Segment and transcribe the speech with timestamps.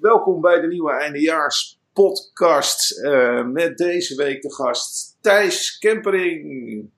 [0.00, 6.90] Welkom bij de nieuwe eindejaars podcast uh, met deze week de gast Thijs Kempering.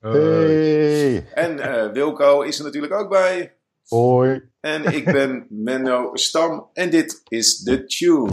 [0.00, 1.26] Hey.
[1.34, 3.54] En uh, Wilco is er natuurlijk ook bij.
[3.86, 4.42] Hoi.
[4.60, 8.32] En ik ben Menno Stam en dit is The Tune.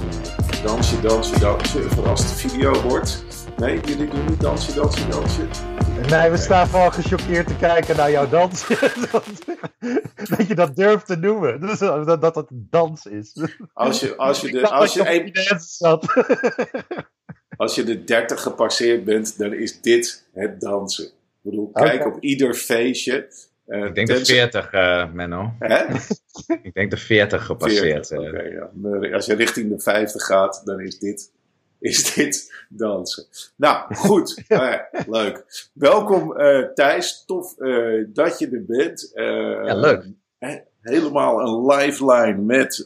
[0.63, 3.23] Dansje, dansje, dansje, voor als de video wordt.
[3.57, 5.74] Nee, jullie doen niet dansje, dansje, dansje.
[6.09, 8.67] Nee, we staan vooral gechoqueerd te kijken naar jouw dans.
[10.37, 11.59] dat je dat durft te noemen.
[11.61, 13.37] Dus dat, dat dat een dans is.
[13.73, 16.05] Als je, als je de, als je, een, zat.
[17.57, 21.05] als je de 30 gepasseerd bent, dan is dit het dansen.
[21.05, 21.11] Ik
[21.41, 23.27] bedoel, kijk op ieder feestje.
[23.65, 25.53] eh, Ik denk de tenzij- 40, eh Menno.
[25.59, 25.85] Hè?
[26.61, 28.07] Ik denk de 40 gepasseerd.
[28.07, 28.41] 40, oké,
[29.01, 29.13] ja.
[29.13, 31.31] Als je richting de 50 gaat, dan is dit,
[31.85, 33.25] is dit dansen.
[33.55, 34.43] Nou, goed.
[34.47, 35.69] Nou leuk.
[35.73, 37.23] Welkom eh, Thijs.
[37.25, 39.11] Tof eh, dat je er bent.
[39.13, 39.25] Eh,
[39.65, 40.05] Ja, leuk.
[40.81, 42.85] Helemaal een lifeline met,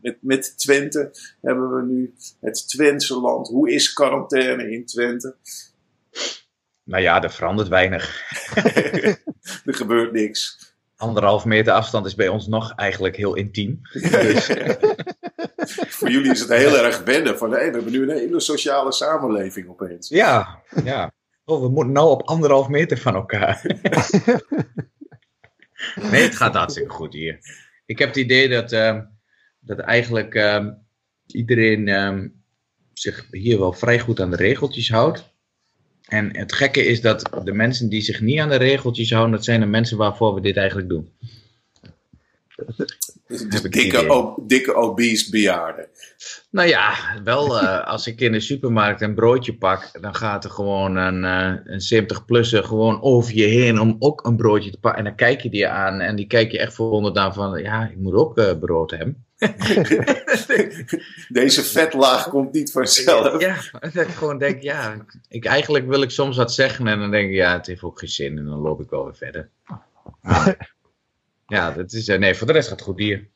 [0.00, 2.14] met, met Twente hebben we nu.
[2.40, 3.48] Het Twentse land.
[3.48, 5.34] Hoe is quarantaine in Twente?
[6.82, 8.32] Nou ja, er verandert weinig.
[9.64, 10.72] er gebeurt niks.
[10.96, 13.80] Anderhalf meter afstand is bij ons nog eigenlijk heel intiem.
[13.92, 14.50] Dus,
[15.98, 17.38] Voor jullie is het heel erg wennen.
[17.38, 20.08] Van, hey, we hebben nu een hele sociale samenleving opeens.
[20.08, 21.12] ja, ja.
[21.44, 23.60] Oh, we moeten nou op anderhalf meter van elkaar.
[26.10, 27.38] nee, het gaat hartstikke goed hier.
[27.86, 29.02] Ik heb het idee dat, ehm,
[29.60, 30.72] dat eigenlijk ehm,
[31.26, 32.28] iedereen ehm,
[32.92, 35.32] zich hier wel vrij goed aan de regeltjes houdt.
[36.04, 39.44] En het gekke is dat de mensen die zich niet aan de regeltjes houden, dat
[39.44, 41.12] zijn de mensen waarvoor we dit eigenlijk doen.
[43.48, 44.10] Dus dikke, idee.
[44.10, 45.88] o- dikke obese bejaarden.
[46.50, 50.50] Nou ja, wel eh, als ik in de supermarkt een broodje pak, dan gaat er
[50.50, 54.98] gewoon een, eh, een 70-plusser gewoon over je heen om ook een broodje te pakken.
[54.98, 57.88] En dan kijk je die aan en die kijk je echt verwonderd aan van, ja,
[57.90, 59.26] ik moet ook eh, brood hebben.
[61.28, 63.40] Deze vetlaag komt niet vanzelf.
[63.40, 64.96] Ja, dat ik gewoon denk, ja,
[65.28, 67.98] ik, eigenlijk wil ik soms wat zeggen en dan denk ik, ja, het heeft ook
[67.98, 69.50] geen zin en dan loop ik wel weer verder.
[70.22, 70.72] Maar,
[71.46, 73.28] ja, dat is, eh, nee, voor de rest gaat het goed hier.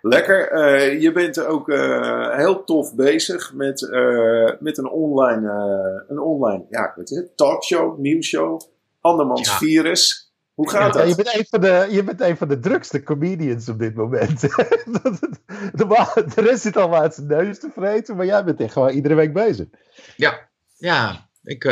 [0.00, 0.48] Lekker.
[0.50, 6.18] eh, je bent ook eh, heel tof bezig met, eh, met een online, eh, een
[6.18, 7.36] online ja, wat is het?
[7.36, 8.60] talkshow, nieuwsshow.
[9.00, 9.56] Andermans Ja.
[9.56, 10.32] virus.
[10.54, 11.16] Hoe gaat Ja, je, dat?
[11.16, 14.40] bent een van de, je bent een van de drukste comedians op dit moment.
[15.02, 15.20] Dat-
[15.72, 18.88] de, de rest zit allemaal uit zijn neus te vreten, maar jij bent echt gewoon
[18.90, 19.66] iedere week bezig.
[20.16, 21.64] Ja, ja, ik.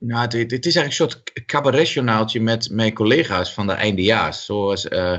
[0.00, 4.44] Nou, het, het is eigenlijk een soort cabaretjournaaltje met mijn collega's van de eindejaars.
[4.44, 5.18] Zoals, eh,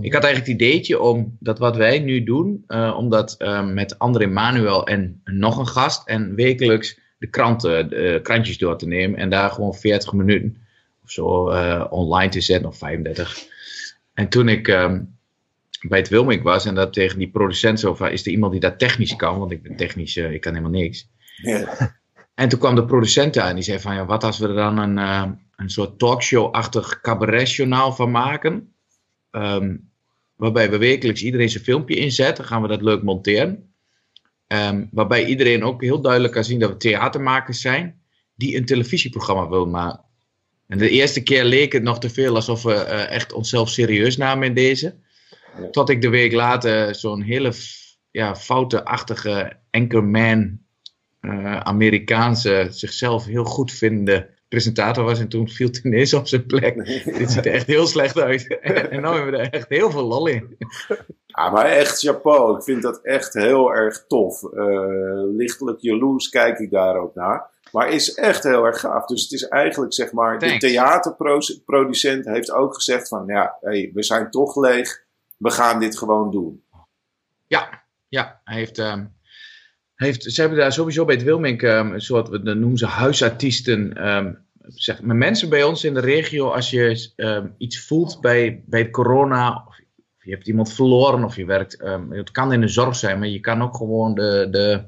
[0.00, 3.66] ik had eigenlijk het ideetje om dat wat wij nu doen, eh, om dat eh,
[3.66, 8.86] met André Manuel en nog een gast en wekelijks de kranten, de krantjes door te
[8.86, 10.56] nemen en daar gewoon 40 minuten
[11.04, 13.38] of zo eh, online te zetten, of 35.
[14.14, 15.02] En toen ik ehm,
[15.88, 18.60] bij het Wilming was en dat tegen die producent zo van, is er iemand die
[18.60, 19.38] dat technisch kan?
[19.38, 21.08] Want ik ben technisch, ik kan helemaal niks.
[21.36, 21.98] Ja.
[22.40, 24.54] En toen kwam de producent aan en die zei van, ja, wat als we er
[24.54, 28.74] dan een, eh, een soort talkshow-achtig cabaretjournaal van maken?
[29.30, 29.76] Ehm,
[30.36, 33.72] waarbij we wekelijks iedereen zijn filmpje inzet, dan gaan we dat leuk monteren.
[34.46, 38.00] Ehm, waarbij iedereen ook heel duidelijk kan zien dat we theatermakers zijn
[38.34, 40.04] die een televisieprogramma willen maken.
[40.66, 44.16] En de eerste keer leek het nog te veel alsof we eh, echt onszelf serieus
[44.16, 44.94] namen in deze.
[45.70, 47.52] Tot ik de week later zo'n hele
[48.10, 50.60] ja, foute-achtige anchorman,
[51.62, 55.20] Amerikaanse, zichzelf heel goed vindende presentator was.
[55.20, 56.84] En toen viel het ineens op zijn plek.
[57.18, 58.58] Dit ziet er echt heel slecht uit.
[58.60, 60.56] en nu hebben we er echt heel veel lol in.
[61.30, 62.56] Ah, maar echt chapeau.
[62.56, 64.42] Ik vind dat echt heel erg tof.
[64.42, 67.48] Eh, lichtelijk jaloers kijk ik daar ook naar.
[67.72, 69.06] Maar is echt heel erg gaaf.
[69.06, 74.02] Dus het is eigenlijk, zeg maar, de theaterproducent heeft ook gezegd van, ja, hey, we
[74.02, 75.04] zijn toch leeg.
[75.36, 76.64] We gaan dit gewoon doen.
[77.46, 78.40] Ja, ja.
[78.44, 79.04] Hij heeft, ehm,
[80.06, 83.96] heeft, ze hebben daar sowieso bij het Wilmink ehm, een soort, we noemen ze huisartiesten.
[83.96, 84.32] ehm,
[84.66, 88.90] zeg, maar mensen bij ons in de regio, als je ehm, iets voelt bij, bij
[88.90, 89.76] corona, of
[90.22, 93.40] je hebt iemand verloren of je werkt, het kan in de zorg zijn, maar je
[93.40, 94.82] kan ook gewoon de, de,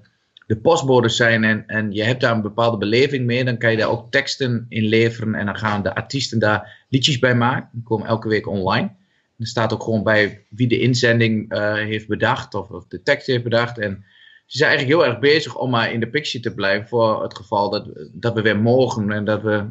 [0.47, 3.77] de postbode zijn en, en je hebt daar een bepaalde beleving mee, dan kan je
[3.77, 7.69] daar ook teksten in leveren en dan gaan de artiesten daar liedjes bij maken.
[7.73, 8.93] Die komen elke week online.
[9.39, 13.27] Er staat ook gewoon bij wie de inzending eh, heeft bedacht of, of de tekst
[13.27, 13.79] heeft bedacht.
[13.79, 14.05] En
[14.53, 17.37] ze zijn eigenlijk heel erg bezig om maar in de picture te blijven voor het
[17.37, 19.67] geval dat, dat we weer mogen en dat we,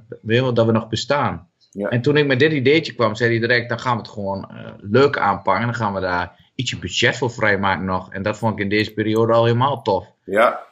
[0.54, 1.50] dat we nog bestaan.
[1.72, 1.90] Ja.
[1.90, 4.50] En toen ik met dit ideetje kwam, zei hij direct, dan gaan we het gewoon
[4.50, 5.66] eh, leuk aanpakken.
[5.66, 8.14] Dan gaan we daar ietsje budget voor vrijmaken nog.
[8.14, 10.08] En dat vond ik in deze periode al helemaal tof.
[10.26, 10.64] Ja.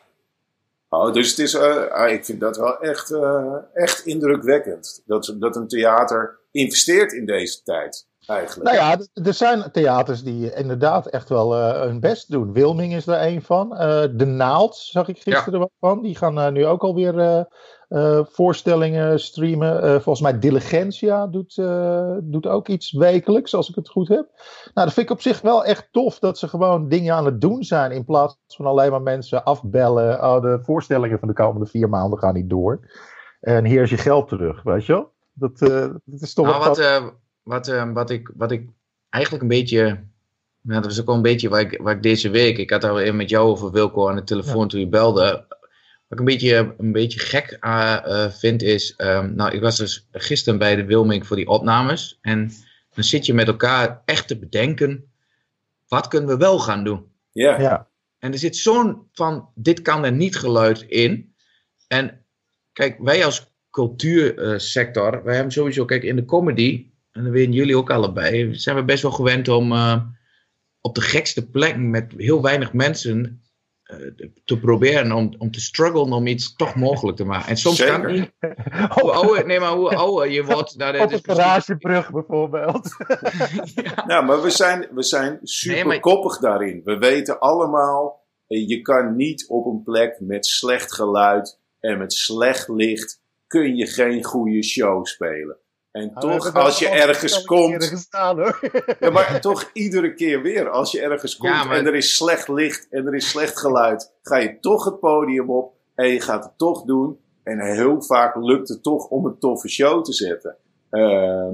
[0.89, 5.03] Oh, dus het is, eh, ah, ik vind dat wel echt, eh, echt indrukwekkend.
[5.05, 8.07] Dat, dat een theater investeert in deze tijd.
[8.29, 8.75] Eigenlijk.
[8.75, 12.53] Nou ja, er zijn theaters die inderdaad echt wel eh, hun best doen.
[12.53, 13.77] Wilming is er een van.
[13.77, 16.01] Eh, de Naald zag ik gisteren wat van.
[16.01, 17.41] Die gaan eh, nu ook alweer eh
[17.89, 19.81] eh, voorstellingen streamen.
[19.81, 24.27] Eh, volgens mij Diligentia doet, eh, doet ook iets wekelijks, als ik het goed heb.
[24.73, 27.41] Nou, dat vind ik op zich wel echt tof dat ze gewoon dingen aan het
[27.41, 27.91] doen zijn.
[27.91, 30.23] In plaats van alleen maar mensen afbellen.
[30.23, 32.79] Oh, de voorstellingen van de komende vier maanden gaan niet door.
[33.39, 35.11] En hier is je geld terug, weet je wel?
[35.33, 37.07] Dat, eh, dat is toch Nou, wel wat, eh,
[37.49, 38.67] wat, eh, wat, ik, wat ik
[39.09, 39.83] eigenlijk een beetje.
[40.61, 42.57] Nou, dat was ook wel een beetje waar ik, waar ik deze week.
[42.57, 45.45] Ik had al even met jou over Wilco aan de telefoon toen je belde.
[46.07, 48.95] Wat ik een beetje, een beetje gek eh, eh, vind is.
[48.95, 52.17] ehm, nou, ik was dus gisteren bij de Wilming voor die opnames.
[52.21, 52.51] En
[52.93, 55.11] dan zit je met elkaar echt te bedenken.
[55.87, 57.05] Wat kunnen we wel gaan doen?
[57.31, 57.87] Ja, Ja.
[58.19, 61.33] En er zit zo'n van, dit kan er niet geluid in.
[61.87, 62.25] En
[62.73, 67.77] kijk, wij als cultuursector, wij hebben sowieso, kijk, in de comedy, en dat weten jullie
[67.77, 70.01] ook allebei, zijn we best wel gewend om eh,
[70.81, 73.43] op de gekste plekken met heel weinig mensen
[73.83, 73.97] eh,
[74.45, 77.49] te proberen om, om te struggelen om iets toch mogelijk te maken.
[77.49, 78.11] En soms kan Zeker.
[78.11, 78.31] niet.
[79.01, 82.95] Hoe ouder, nee, maar hoe ouder je wordt, nou, dat Op is een garagebrug bijvoorbeeld.
[84.07, 86.81] Nou, maar we zijn, we zijn super Nee, maar- koppig daarin.
[86.83, 92.13] We weten allemaal, eh, je kan niet op een plek met slecht geluid en met
[92.13, 95.57] slecht licht, kun je geen goede show spelen.
[95.91, 98.59] En toch, als je ergens komt, Gestaan, hoor.
[98.99, 102.15] ja, maar toch iedere keer weer, als je ergens komt Ja, maar- en er is
[102.15, 106.21] slecht licht en er is slecht geluid, ga je toch het podium op en je
[106.21, 107.19] gaat het toch doen.
[107.43, 110.55] En heel vaak lukt het toch om een toffe show te zetten.
[110.89, 111.47] eh,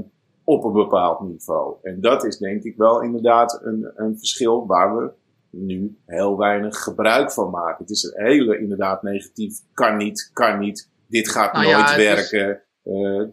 [0.44, 1.76] op een bepaald niveau.
[1.84, 5.12] En dat is denk ik wel inderdaad een, een verschil waar we
[5.50, 7.78] nu heel weinig gebruik van maken.
[7.78, 12.62] Het is een hele inderdaad negatief, kan niet, kan niet, dit gaat Nou nooit werken.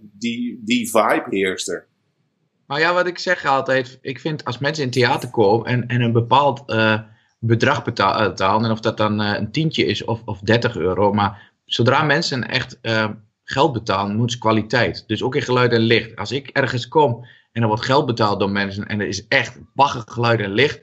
[0.01, 1.87] Die, die vibe heerst er.
[2.67, 6.01] Maar ja, wat ik zeg altijd, ik vind als mensen in theater komen en, en
[6.01, 7.01] een bepaald eh,
[7.45, 11.13] bedrag eh, betalen, en of dat dan eh, een tientje is of, of 30 euro,
[11.13, 13.09] maar zodra mensen echt eh,
[13.45, 15.05] geld betalen, moet ze kwaliteit.
[15.07, 16.17] Dus ook in geluid en licht.
[16.17, 19.59] Als ik ergens kom en er wordt geld betaald door mensen en er is echt
[19.75, 20.83] bagger geluid en licht,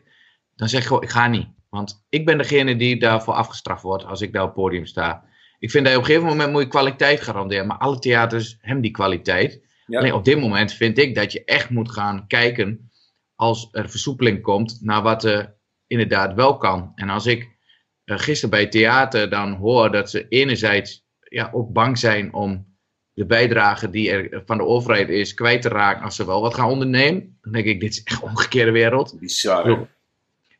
[0.55, 1.47] dan zeg ik gewoon, ik ga niet.
[1.69, 5.23] Want ik ben degene die daarvoor afgestraft wordt als ik daar op het podium sta.
[5.59, 8.81] Ik vind dat op een gegeven moment moet je kwaliteit garanderen, maar alle theaters hebben
[8.81, 9.61] die kwaliteit.
[9.85, 9.99] Ja.
[9.99, 12.91] Alleen op dit moment vind ik dat je echt moet gaan kijken
[13.35, 15.55] als er versoepeling komt naar wat er
[15.87, 16.91] inderdaad wel kan.
[16.95, 17.57] En als ik
[18.03, 22.67] eh, gisteren bij het theater dan hoor dat ze enerzijds ja, ook bang zijn om
[23.13, 26.53] de bijdrage die er van de overheid is kwijt te raken als ze wel wat
[26.53, 29.19] gaan ondernemen, dan denk ik, dit is echt omgekeerde wereld.
[29.19, 29.87] Bizar.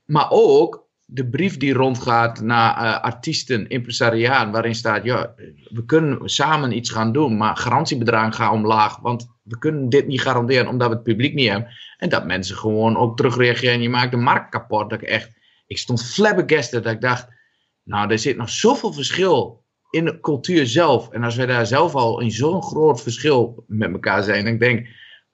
[0.05, 5.33] Maar ook de brief die rondgaat naar eh, artiesten, impresariaten, waarin staat: ja,
[5.69, 10.21] we kunnen samen iets gaan doen, maar garantiebedragen gaan omlaag, want we kunnen dit niet
[10.21, 11.69] garanderen omdat we het publiek niet hebben.
[11.97, 14.89] En dat mensen gewoon ook terugreageren en je maakt de markt kapot.
[14.89, 17.27] Dat ik echt, ik stond flabbergasted dat ik dacht:
[17.83, 21.09] nou, er zit nog zoveel verschil in de cultuur zelf.
[21.09, 24.87] En als wij daar zelf al in zo'n groot verschil met elkaar zijn, dan denk.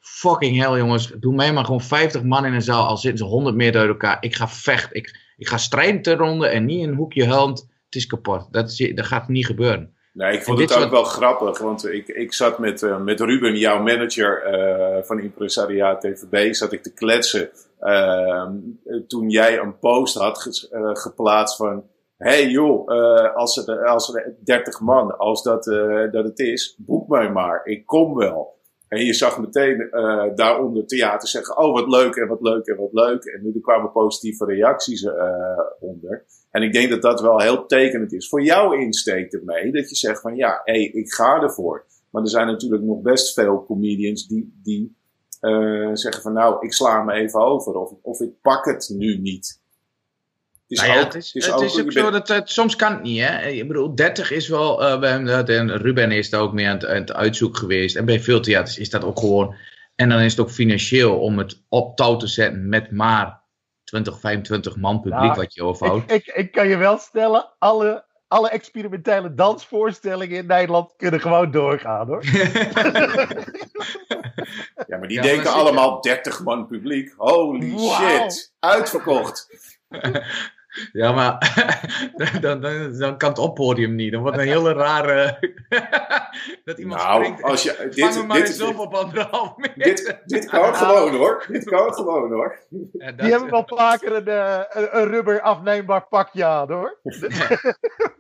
[0.08, 1.08] Fucking hell, jongens.
[1.20, 2.88] Doe mij maar gewoon 50 man in een zaal.
[2.88, 4.18] Al zitten ze 100 meter uit elkaar.
[4.20, 4.96] Ik ga vechten.
[4.96, 7.60] Ik, ik ga strijden ter ronde en niet in een hoekje helend.
[7.86, 8.48] Het is kapot.
[8.52, 9.94] Dat, is, dat gaat niet gebeuren.
[10.14, 13.20] Nee, ik vond het ook soort- wel grappig, want ik, ik zat met, eh, met
[13.20, 17.50] Ruben, jouw manager eh, van Impresariaat TVB, zat ik te kletsen.
[17.80, 18.46] eh,
[19.08, 21.84] toen jij een post had geplaatst van,
[22.18, 22.88] hey joh,
[23.36, 25.64] als, er, als er 30 man, als dat,
[26.12, 28.55] dat het is, boek mij maar, ik kom wel.
[28.96, 32.78] En je zag meteen eh, daaronder theater zeggen, oh wat leuk en wat leuk en
[32.78, 33.24] wat leuk.
[33.24, 36.26] En er kwamen positieve reacties eh, onder.
[36.52, 39.72] En ik denk dat dat wel heel tekenend is voor jouw insteek ermee.
[39.72, 41.86] Dat je zegt van ja, hé, ik ga ervoor.
[42.10, 44.96] Maar er zijn natuurlijk nog best veel comedians die, die
[45.40, 47.76] eh, zeggen van nou, ik sla me even over.
[47.76, 49.62] Of, of ik pak het nu niet.
[50.76, 52.14] Is Nou ja, ook, het is, het is het ook, is je ook zo bent-
[52.28, 53.22] dat het soms kan het niet.
[53.22, 53.48] Hè?
[53.48, 54.84] Ik bedoel, 30 is wel.
[54.86, 57.60] eh, we hebben dat, en Ruben is daar ook mee aan het, aan het uitzoeken
[57.60, 57.96] geweest.
[57.96, 59.56] En bij veel theaters is dat ook gewoon.
[59.96, 63.44] En dan is het ook financieel om het op touw te zetten met maar
[63.84, 66.12] 20, 25 man publiek Nou, wat je overhoudt.
[66.12, 71.52] Ik, ik, ik kan je wel stellen, alle, alle experimentele dansvoorstellingen in Nederland kunnen gewoon
[71.52, 72.24] doorgaan hoor.
[74.88, 77.14] ja, maar die Ja, denken maar zit je- allemaal 30 man publiek.
[77.18, 79.48] Holy shit, uitverkocht.
[80.92, 81.38] Ja, maar
[82.42, 84.12] dan, dan, dan kan het oppodium niet.
[84.12, 85.38] Dan wordt een hele rare...
[86.66, 87.44] dat iemand Nou, springt.
[87.44, 89.84] als je- Vang dit- hem maar dit- eens op op anderhalf meter.
[89.84, 91.46] Dit, dit kan gewoon hoor.
[91.52, 92.60] Dit kan gewoon hoor.
[92.70, 97.00] Dat- Die hebben wel vaker een, eh, een, een rubber afneembaar pakje aan hoor.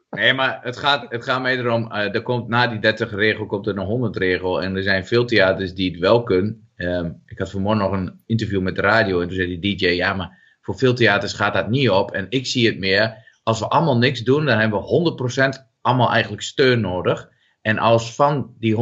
[0.09, 3.45] Nee, maar het gaat, het gaat mij erom, eh, er komt, na die 30 regel
[3.45, 4.61] komt er een 100 regel.
[4.61, 6.69] En er zijn veel theaters die het wel kunnen.
[6.75, 9.87] Ehm, ik had vanmorgen nog een interview met de radio en toen zei die DJ,
[9.87, 12.11] ja, maar voor veel theaters gaat dat niet op.
[12.11, 15.15] En ik zie het meer, als we allemaal niks doen, dan hebben we
[15.59, 17.29] 100% allemaal eigenlijk steun nodig.
[17.61, 18.77] En als van die 100%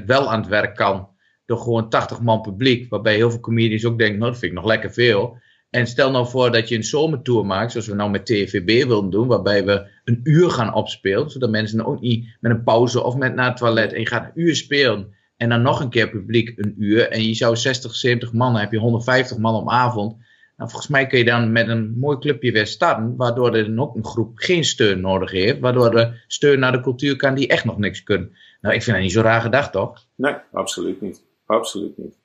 [0.00, 1.08] 20% wel aan het werk kan,
[1.46, 4.58] door gewoon 80 man publiek, waarbij heel veel comedians ook denken, nou dat vind ik
[4.58, 5.38] nog lekker veel.
[5.70, 9.10] En stel nou voor dat je een zomertour maakt, zoals we nou met TVB willen
[9.10, 13.16] doen, waarbij we een uur gaan opspelen, zodat mensen ook niet met een pauze of
[13.16, 16.08] met naar het toilet, en je gaat een uur spelen en dan nog een keer
[16.10, 19.70] publiek een uur, en je zou 60, 70 man, dan heb je 150 man om
[19.70, 20.16] avond.
[20.56, 23.80] Nou, volgens mij kun je dan met een mooi clubje weer starten, waardoor er dan
[23.80, 27.48] ook een groep geen steun nodig heeft, waardoor de steun naar de cultuur kan die
[27.48, 28.36] echt nog niks kunnen.
[28.60, 30.06] Nou, ik vind dat niet zo raar gedacht, toch?
[30.14, 31.24] Nee, absoluut niet.
[31.46, 32.18] Absoluut niet.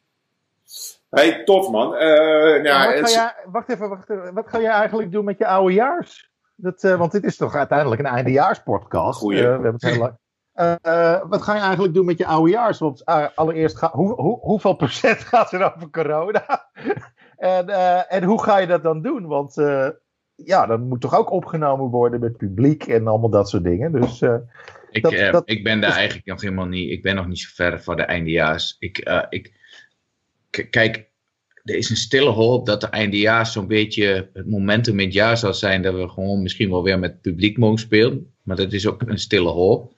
[1.09, 1.95] hey, tof man.
[1.95, 4.33] Eh, ja, wat, het- ga jij, wacht even, wacht even.
[4.33, 6.31] Wat ga je eigenlijk doen met je oudejaars?
[6.55, 9.19] Dat, eh, want dit is toch uiteindelijk een eindejaarspodcast.
[9.19, 9.39] Goeie.
[9.39, 10.17] Eh, we hebben het heel lang.
[10.59, 12.79] Eh, wat ga je eigenlijk doen met je oudejaars?
[12.79, 16.69] Want eh, allereerst, ga, hoe, hoe, hoeveel procent gaat er over corona?
[17.37, 19.25] en, eh, en hoe ga je dat dan doen?
[19.27, 19.55] Want
[20.35, 23.91] ja, dan moet toch ook opgenomen worden met publiek en allemaal dat soort dingen.
[23.91, 24.21] Dus
[24.91, 26.91] Ik, Dat- dat- ik ben daar eigenlijk nog helemaal niet.
[26.91, 28.75] Ik ben nog niet zo ver voor de eindejaars.
[28.79, 28.97] Ik,
[29.29, 29.53] ik,
[30.69, 31.09] kijk,
[31.63, 35.37] er is een stille hoop dat de eindejaars zo'n beetje het momentum in het jaar
[35.37, 38.33] zal zijn dat we gewoon misschien wel weer met het publiek mogen spelen.
[38.43, 39.97] Maar dat is ook een stille hoop.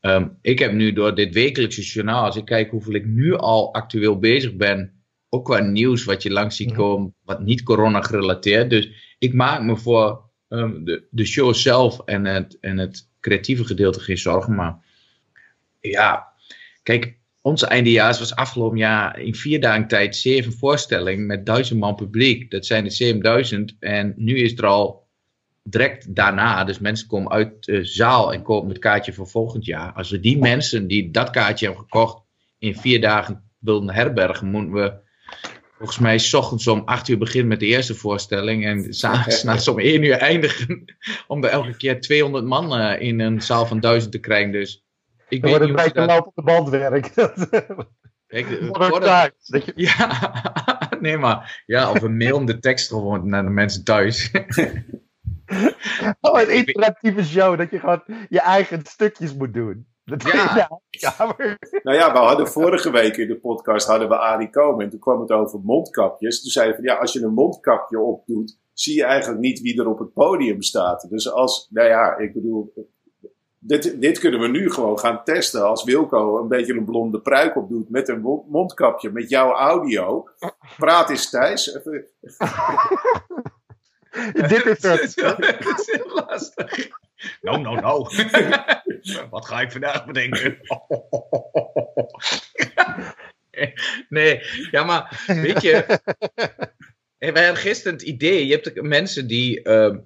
[0.00, 3.74] Ehm, ik heb nu door dit wekelijkse journaal, als ik kijk hoeveel ik nu al
[3.74, 4.92] actueel bezig ben,
[5.28, 6.76] ook qua nieuws wat je langs ziet Mhm.
[6.76, 8.70] komen, wat niet corona gerelateerd.
[8.70, 13.64] Dus ik maak me voor ehm, de, de show zelf en het, en het creatieve
[13.64, 14.54] gedeelte geen zorgen.
[14.54, 14.78] Maar
[15.80, 16.32] ja,
[16.82, 21.94] kijk, onze eindejaars was afgelopen jaar in vier dagen tijd zeven voorstellingen met duizend man
[21.94, 22.50] publiek.
[22.50, 25.07] Dat zijn er 7000 en nu is er al
[25.70, 29.92] direct daarna, dus mensen komen uit de zaal en kopen het kaartje voor volgend jaar.
[29.92, 32.22] Als we die mensen die dat kaartje hebben gekocht
[32.58, 34.94] in vier dagen wilden herbergen, moeten we
[35.76, 39.78] volgens mij 's ochtends om acht uur beginnen met de eerste voorstelling en s'avonds om
[39.78, 40.84] één uur eindigen
[41.26, 44.52] om er elke keer 200 man eh, in een zaal van duizend te krijgen.
[44.52, 44.84] Dus
[45.28, 46.44] ik dan weet wordt niet het beetje dat...
[46.44, 47.12] bandwerk.
[48.26, 53.42] Kijk, de- times, dat je- Ja, nee maar, ja, of een mailende tekst gewoon naar
[53.42, 54.30] de mensen thuis.
[56.20, 59.86] Oh, een interactieve show, dat je gewoon je eigen stukjes moet doen.
[60.04, 60.30] Dat Ja.
[60.90, 61.58] huiskamer.
[61.82, 65.00] Nou ja, we hadden vorige week in de podcast hadden we Arie komen en toen
[65.00, 66.42] kwam het over mondkapjes.
[66.42, 69.80] Toen zei hij van ja, als je een mondkapje opdoet, zie je eigenlijk niet wie
[69.80, 71.06] er op het podium staat.
[71.10, 72.72] Dus als, nou ja, ik bedoel,
[73.58, 75.66] dit, dit kunnen we nu gewoon gaan testen.
[75.66, 80.28] Als Wilco een beetje een blonde pruik opdoet met een mo- mondkapje, met jouw audio.
[80.76, 81.78] Praat eens Thijs.
[84.48, 85.14] Dit is het.
[85.64, 86.88] Dat is heel lastig.
[87.40, 88.08] Nou, nou, nou.
[89.30, 90.58] Wat ga ik vandaag bedenken?
[94.08, 96.00] Nee, ja, maar weet je,
[97.18, 99.98] wij hadden gisteren het idee, je hebt mensen die, ehm,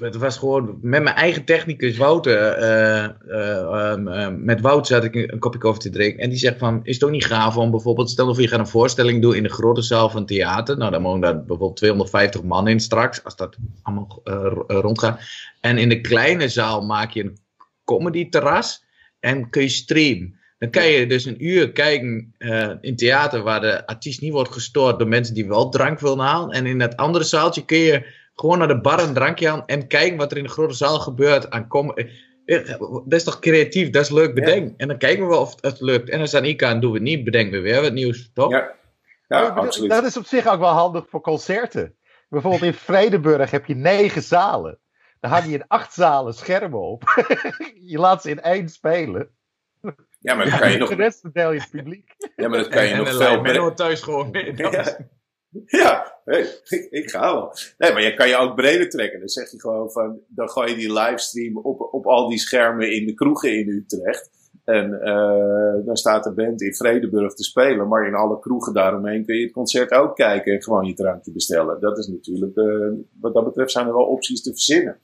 [0.00, 5.14] het was gewoon met mijn eigen technicus Wouter, eh, eh, eh, met Wouter zat ik
[5.14, 7.70] een, kopje koffie te drinken en die zegt van, is het ook niet gaaf om
[7.70, 10.90] bijvoorbeeld, stel of je gaat een voorstelling doen in de grote zaal van theater, nou
[10.90, 14.20] dan mogen daar bijvoorbeeld 250 man in straks, als dat allemaal
[14.66, 15.20] rondgaat,
[15.60, 17.38] en in de kleine zaal maak je een
[17.84, 18.84] comedy terras
[19.20, 20.38] en kun je streamen.
[20.58, 22.34] Dan kan je dus een uur kijken
[22.80, 26.50] in theater waar de artiest niet wordt gestoord door mensen die wel drank willen halen.
[26.50, 28.06] En in dat andere zaaltje kun je
[28.40, 30.98] gewoon naar de bar een drankje aan en kijken wat er in de grote zaal
[30.98, 31.50] gebeurt.
[31.50, 32.06] Aan kom- eh,
[32.44, 34.74] eh, dat is toch creatief, dat is leuk bedenk.
[34.80, 36.10] En dan kijken we wel of het lukt.
[36.10, 38.50] En als dan niet kan, doen we het niet, bedenken we weer wat nieuws, toch?
[38.50, 38.72] ja,
[39.28, 39.90] ja, Ik absoluut.
[39.90, 41.94] Dat is op zich ook wel handig voor concerten.
[42.28, 44.78] Bijvoorbeeld in Vredenburg heb je negen zalen.
[45.20, 47.02] Dan hang je in acht zalen schermen op.
[47.92, 49.30] je laat ze in één spelen.
[50.18, 52.14] Ja, maar dan kan je nog, De rest deel je het publiek.
[52.36, 53.40] ja, maar dat kan je en nog dan veel.
[53.40, 54.56] Menno thuis gewoon mee.
[54.56, 54.96] Ja,
[55.66, 56.46] ja hey,
[57.00, 57.52] ik, ga wel.
[57.78, 59.18] Nee, maar je kan je ook breder trekken.
[59.18, 62.92] Dan zeg je gewoon van, dan gooi je die livestream op, op al die schermen
[62.92, 64.30] in de kroegen in Utrecht.
[64.64, 69.24] En eh, dan staat de band in Vredeburg te spelen, maar in alle kroegen daaromheen
[69.24, 71.80] kun je het concert ook kijken en gewoon je drankje bestellen.
[71.80, 74.98] Dat is natuurlijk, eh, wat dat betreft zijn er wel opties te verzinnen.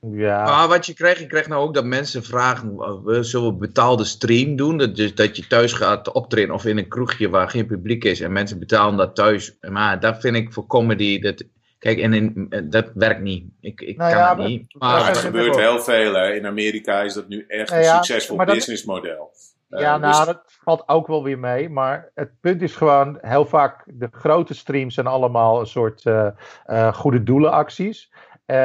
[0.00, 0.44] Ja.
[0.44, 4.04] Maar wat je krijgt, je krijgt nou ook dat mensen vragen, we zullen we betaalde
[4.04, 4.78] stream doen?
[4.78, 8.20] Dat, dus dat je thuis gaat optreden of in een kroegje waar geen publiek is
[8.20, 9.56] en mensen betalen dat thuis.
[9.60, 11.44] Maar dat vind ik voor comedy, dat,
[11.78, 13.44] Kijk, en in, dat werkt niet.
[13.60, 14.74] Ik, ik Nou kan ja, het maar- niet.
[14.78, 16.14] Maar Maar, het dat gebeurt heel veel.
[16.14, 16.32] Hè.
[16.32, 19.30] In Amerika is dat nu echt Nou een succesvol businessmodel.
[19.70, 21.68] Eh, Ja, dus- nou, dat valt ook wel weer mee.
[21.68, 26.28] Maar het punt is gewoon, heel vaak, de grote streams zijn allemaal een soort eh,
[26.64, 28.12] eh, goede doelenacties.
[28.46, 28.56] Eh,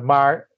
[0.00, 0.48] maar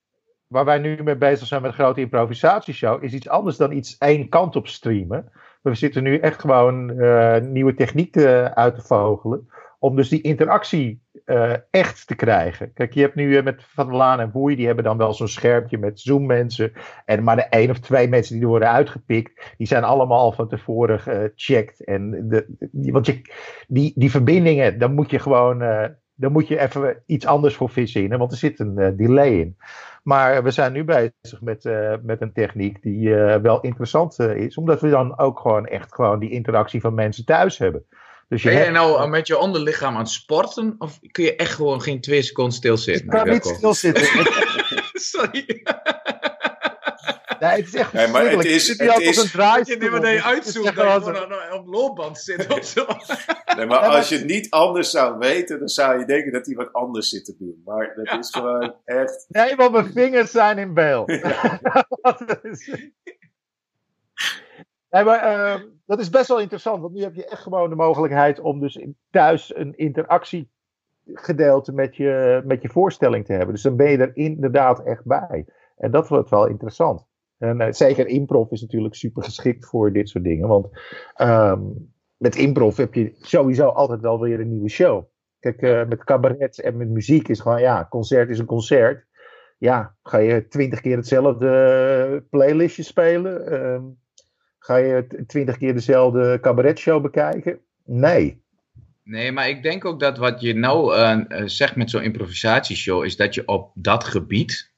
[0.55, 3.99] waar wij nu mee bezig zijn met een grote improvisatieshow, is iets anders dan iets
[3.99, 5.31] één kant op streamen.
[5.63, 9.49] We zitten nu echt gewoon eh, nieuwe technieken uit te vogelen.
[9.79, 12.73] Om dus die interactie eh, echt te krijgen.
[12.73, 15.15] Kijk, je hebt nu eh, met Van der Laan en Boei, die hebben dan wel
[15.15, 16.73] zo'n schermpje met Zoom mensen.
[17.05, 20.33] En maar de één of twee mensen die er worden uitgepikt, die zijn allemaal al
[20.33, 21.85] van tevoren gecheckt.
[21.85, 23.21] En de, die, want je,
[23.69, 25.63] die, die verbindingen, dan moet je gewoon.
[25.63, 25.85] eh,
[26.15, 29.57] dan moet je even iets anders voor verzinnen, want er zit een eh, delay in.
[30.05, 34.37] Maar we zijn nu bezig met, eh, met een techniek die eh, wel interessant eh,
[34.37, 37.85] is, omdat we dan ook gewoon echt gewoon die interactie van mensen thuis hebben.
[38.29, 40.75] Dus je ben jij hebt- nou met je onderlichaam aan het sporten?
[40.79, 43.05] Of kun je echt gewoon geen twee seconden stilzitten?
[43.05, 44.05] ik kan niet stilzitten.
[45.13, 45.63] Sorry.
[47.41, 49.75] Nee, het is echt Nee, maar het is- het is- een draaistoel.
[49.83, 52.87] Je neemt dat je uitzoekt dat je gewoon loopband zit of zo.
[53.57, 56.55] Nee, maar als je het niet anders zou weten, dan zou je denken dat hij
[56.55, 57.63] wat anders zit te doen.
[57.65, 59.25] Maar dat is gewoon echt.
[59.29, 61.09] Nee, want mijn vingers zijn in beeld.
[62.03, 62.69] Dat is-
[64.91, 67.77] nee, maar eh, dat is best wel interessant, want nu heb je echt gewoon de
[67.77, 73.55] mogelijkheid om dus in- thuis een interactiegedeelte met je, met je voorstelling te hebben.
[73.55, 75.47] Dus dan ben je er inderdaad echt bij.
[75.77, 77.07] En dat wordt wel interessant.
[77.45, 80.69] En eh, zeker improv is natuurlijk super geschikt voor dit soort dingen, want
[81.15, 81.61] ehm,
[82.17, 85.05] met improv heb je sowieso altijd wel weer een nieuwe show.
[85.41, 89.07] Kijk, eh, met cabaret en met muziek is gewoon, ja, concert is een concert.
[89.59, 93.47] Ja, ga je twintig keer hetzelfde playlistje spelen?
[93.47, 93.83] Ehm,
[94.59, 97.59] ga je twintig keer dezelfde cabaretshow bekijken?
[97.85, 98.43] Nee.
[99.05, 103.05] Nee, maar ik denk ook dat wat je nou eh, eh, zegt met zo'n improvisatieshow,
[103.05, 104.74] is dat je op dat gebied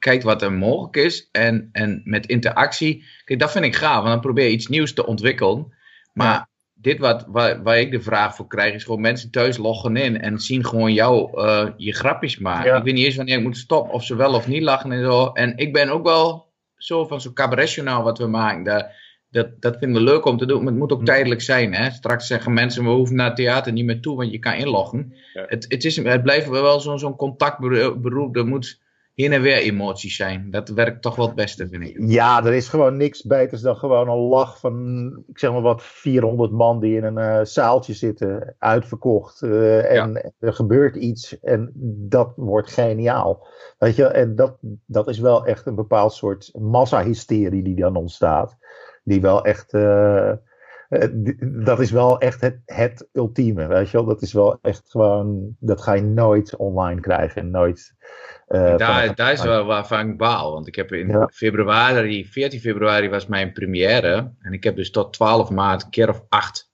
[0.00, 1.28] kijkt wat er mogelijk is.
[1.32, 4.94] En, en met interactie, kijk, dat vind ik gaaf, want dan probeer je iets nieuws
[4.94, 5.72] te ontwikkelen.
[6.12, 9.96] Maar dit wat, waar, waar ik de vraag voor krijg, is gewoon mensen thuis loggen
[9.96, 12.70] in en zien gewoon jou eh, je grapjes maken.
[12.70, 12.76] Ja.
[12.76, 15.04] Ik weet niet eens wanneer ik moet stoppen, of ze wel of niet lachen en
[15.04, 15.26] zo.
[15.26, 18.64] En ik ben ook wel zo van zo'n cabaretjournaal wat we maken.
[18.64, 18.98] Daar,
[19.30, 21.04] dat, dat vinden we leuk om te doen, maar het moet ook Hm.
[21.04, 21.74] tijdelijk zijn.
[21.74, 21.90] Hè?
[21.90, 25.14] Straks zeggen mensen, we hoeven naar het theater niet meer toe, want je kan inloggen.
[25.34, 25.44] Ja.
[25.46, 28.36] Het, het, is, het blijft wel zo'n zo'n contactberoep.
[28.36, 28.80] Er moet
[29.20, 30.50] heen en weer emoties zijn.
[30.50, 31.96] Dat werkt toch wel het beste, vind ik.
[32.06, 35.82] Ja, er is gewoon niks beters dan gewoon een lach van, ik zeg maar wat,
[35.82, 39.42] 400 man die in een eh, zaaltje zitten, uitverkocht.
[39.42, 41.72] eh, en er gebeurt iets en
[42.08, 43.46] dat wordt geniaal.
[43.78, 48.56] Weet je, en dat, dat is wel echt een bepaald soort massahysterie die dan ontstaat.
[49.04, 50.32] Die wel echt, eh,
[51.64, 54.06] dat is wel echt het, het ultieme, weet je wel.
[54.06, 57.94] Dat is wel echt gewoon, dat ga je nooit online krijgen en nooit...
[58.46, 60.52] eh, van- Daar, daar is wel waarvan ik baal.
[60.52, 61.28] Want ik heb in Ja.
[61.32, 64.32] februari, 14 februari was mijn première.
[64.40, 66.70] En ik heb dus tot 12 maart een keer of acht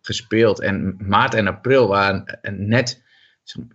[0.00, 0.60] gespeeld.
[0.60, 3.02] En maart en april waren net,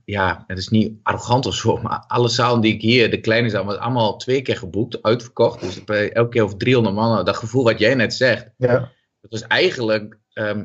[0.05, 1.77] ja, het is niet arrogant of zo.
[1.77, 5.61] Maar alle zalen die ik hier, de kleine zaal, was allemaal twee keer geboekt, uitverkocht.
[5.61, 7.25] Dus elke keer over 300 man.
[7.25, 8.49] Dat gevoel wat jij net zegt.
[8.57, 8.91] ja.
[9.29, 10.63] Dat was eigenlijk, ehm,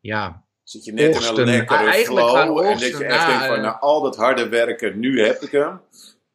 [0.00, 1.38] ja, Zit je net in Oogsten.
[1.48, 2.58] een lekkere Ah, eigenlijk gaan flow.
[2.58, 5.40] En dat je echt na, denkt van, eh, nou, al dat harde werken, nu heb
[5.40, 5.80] ik hem.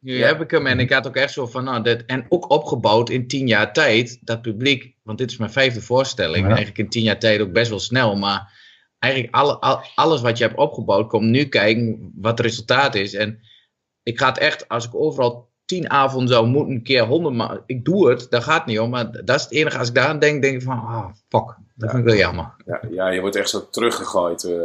[0.00, 0.26] Nu Ja.
[0.26, 3.10] heb ik hem en ik had ook echt zo van, nou, dit, en ook opgebouwd
[3.10, 6.46] in tien jaar tijd, dat publiek, want dit is mijn vijfde voorstelling, Ja.
[6.46, 8.52] eigenlijk in tien jaar tijd ook best wel snel, maar
[8.98, 13.14] eigenlijk alle, al- alles wat je hebt opgebouwd, kom nu kijken wat het resultaat is.
[13.14, 13.40] En
[14.02, 17.58] ik ga het echt, als ik overal tien avonden zou moeten, een keer honderd maal,
[17.66, 19.94] ik doe het, daar gaat het niet om, maar dat is het enige, als ik
[19.94, 22.54] daar aan denk, denk ik van, ah, fuck, dat vind ik wel jammer.
[22.64, 24.58] Ja, ja, je wordt echt zo teruggegooid eh,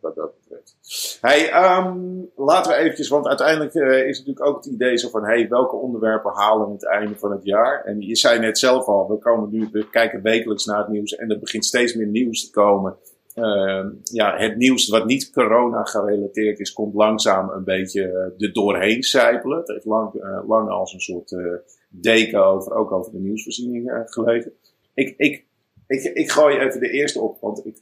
[0.00, 1.18] wat dat betreft.
[1.20, 1.98] Ehm,
[2.36, 5.76] laten we eventjes, want uiteindelijk eh, is natuurlijk ook het idee zo van, hey, welke
[5.76, 7.84] onderwerpen halen we het einde van het jaar?
[7.84, 11.14] En je zei net zelf al, we komen nu, we kijken wekelijks naar het nieuws
[11.14, 12.96] en er begint steeds meer nieuws te komen.
[13.34, 18.52] Ehm, ja, het nieuws wat niet corona gerelateerd is, komt langzaam een beetje eh, er
[18.52, 19.58] doorheen sijpelen.
[19.58, 21.54] Het heeft lang, eh, lang als een soort eh,
[21.88, 24.52] deken over, ook over de nieuwsvoorziening eh, gelegen.
[24.94, 25.44] Ik, ik,
[25.86, 27.76] ik, ik gooi even de eerste op, want ik,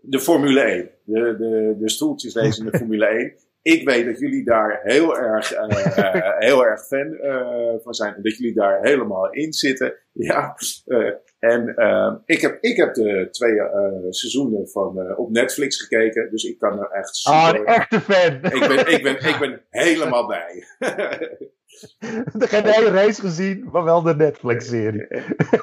[0.00, 0.90] de Formule 1.
[1.04, 3.32] De, de, de stoeltjes in de Formule 1.
[3.64, 8.14] Ik weet dat jullie daar heel erg, eh, heel erg fan eh, van zijn.
[8.14, 9.94] En dat jullie daar helemaal in zitten.
[10.12, 10.54] Ja,
[10.86, 15.80] eh, en eh, ik, heb, ik heb de twee eh, seizoenen van, eh, op Netflix
[15.82, 16.30] gekeken.
[16.30, 17.60] Dus ik kan er echt Ah, super...
[17.60, 18.34] een echte fan.
[18.34, 20.64] ik, ben, ik, ben, ik ben helemaal bij.
[22.38, 25.06] Geen hele race gezien, maar wel de Netflix-serie.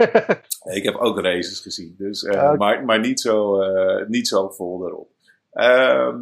[0.77, 1.95] ik heb ook races gezien.
[1.97, 5.09] Dus, eh, Ah, maar, maar niet, zo, eh, niet zo vol daarop.
[5.51, 6.17] Ehm,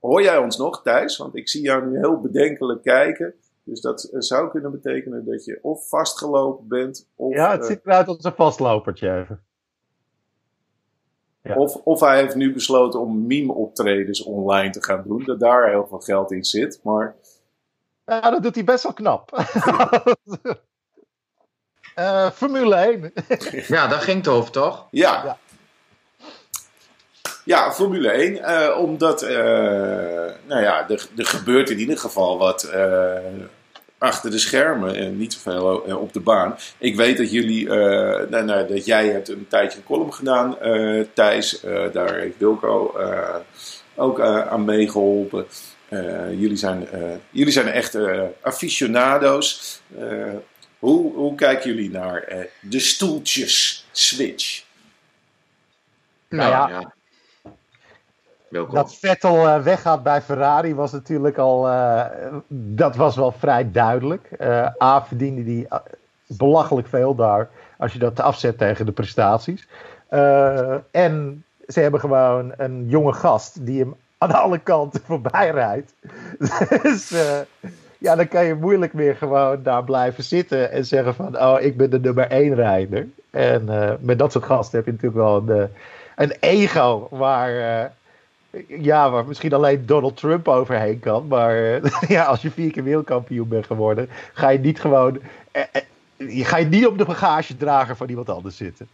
[0.00, 1.16] Hoor jij ons nog, Thijs?
[1.16, 3.34] Want ik zie jou nu heel bedenkelijk kijken.
[3.64, 7.08] Dus dat zou kunnen betekenen dat je of vastgelopen bent.
[7.14, 9.42] Of, ja, het ziet eruit als een vastlopertje even.
[11.42, 11.54] Ja.
[11.54, 15.24] Of, of hij heeft nu besloten om meme-optredens online te gaan doen.
[15.24, 16.80] Dat daar heel veel geld in zit.
[16.82, 17.16] Maar...
[18.06, 19.46] Ja, dat doet hij best wel knap.
[21.98, 23.12] uh, Formule 1.
[23.66, 24.88] ja, daar ging het over, toch?
[24.90, 25.24] Ja.
[25.24, 25.38] ja.
[27.50, 28.34] Ja, Formule 1.
[28.34, 29.30] Uh, eh, omdat, uh,
[30.46, 33.12] nou ja, er, er gebeurt in ieder geval wat uh,
[33.98, 36.56] achter de schermen en niet zoveel op de baan.
[36.78, 40.56] Ik weet dat jullie, nou, nou, dat jij hebt een tijdje een column gedaan,
[41.14, 41.60] Thijs.
[41.92, 42.94] daar heeft Wilco
[43.94, 45.46] ook aan meegeholpen.
[46.38, 46.88] jullie, zijn,
[47.30, 47.96] jullie zijn echt
[48.40, 49.80] aficionado's.
[50.78, 54.62] hoe, hoe kijken jullie naar de stoeltjes switch?
[56.28, 56.92] Nou ja,
[58.50, 61.68] Dat Vettel uh, weggaat bij Ferrari was natuurlijk al.
[61.68, 62.04] Uh,
[62.48, 64.30] dat was wel vrij duidelijk.
[64.40, 65.68] Uh, A verdiende die
[66.26, 67.48] belachelijk veel daar.
[67.78, 69.68] Als je dat afzet tegen de prestaties.
[70.90, 75.92] en ze hebben gewoon een jonge gast die hem aan alle kanten voorbij rijdt.
[76.82, 77.14] dus
[77.98, 81.76] ja, dan kan je moeilijk meer gewoon daar blijven zitten en zeggen van, oh, ik
[81.76, 83.08] ben de nummer één rijder.
[83.30, 85.68] En met dat soort gasten heb je natuurlijk wel een,
[86.16, 87.92] een ego waar,
[88.68, 91.26] ja, waar misschien alleen Donald Trump overheen kan.
[91.26, 95.20] Maar ja, als je vier keer wereldkampioen bent geworden, ga je niet gewoon.
[95.52, 95.82] Eh, eh,
[96.16, 98.88] je ga je niet op de bagagedrager van iemand anders zitten.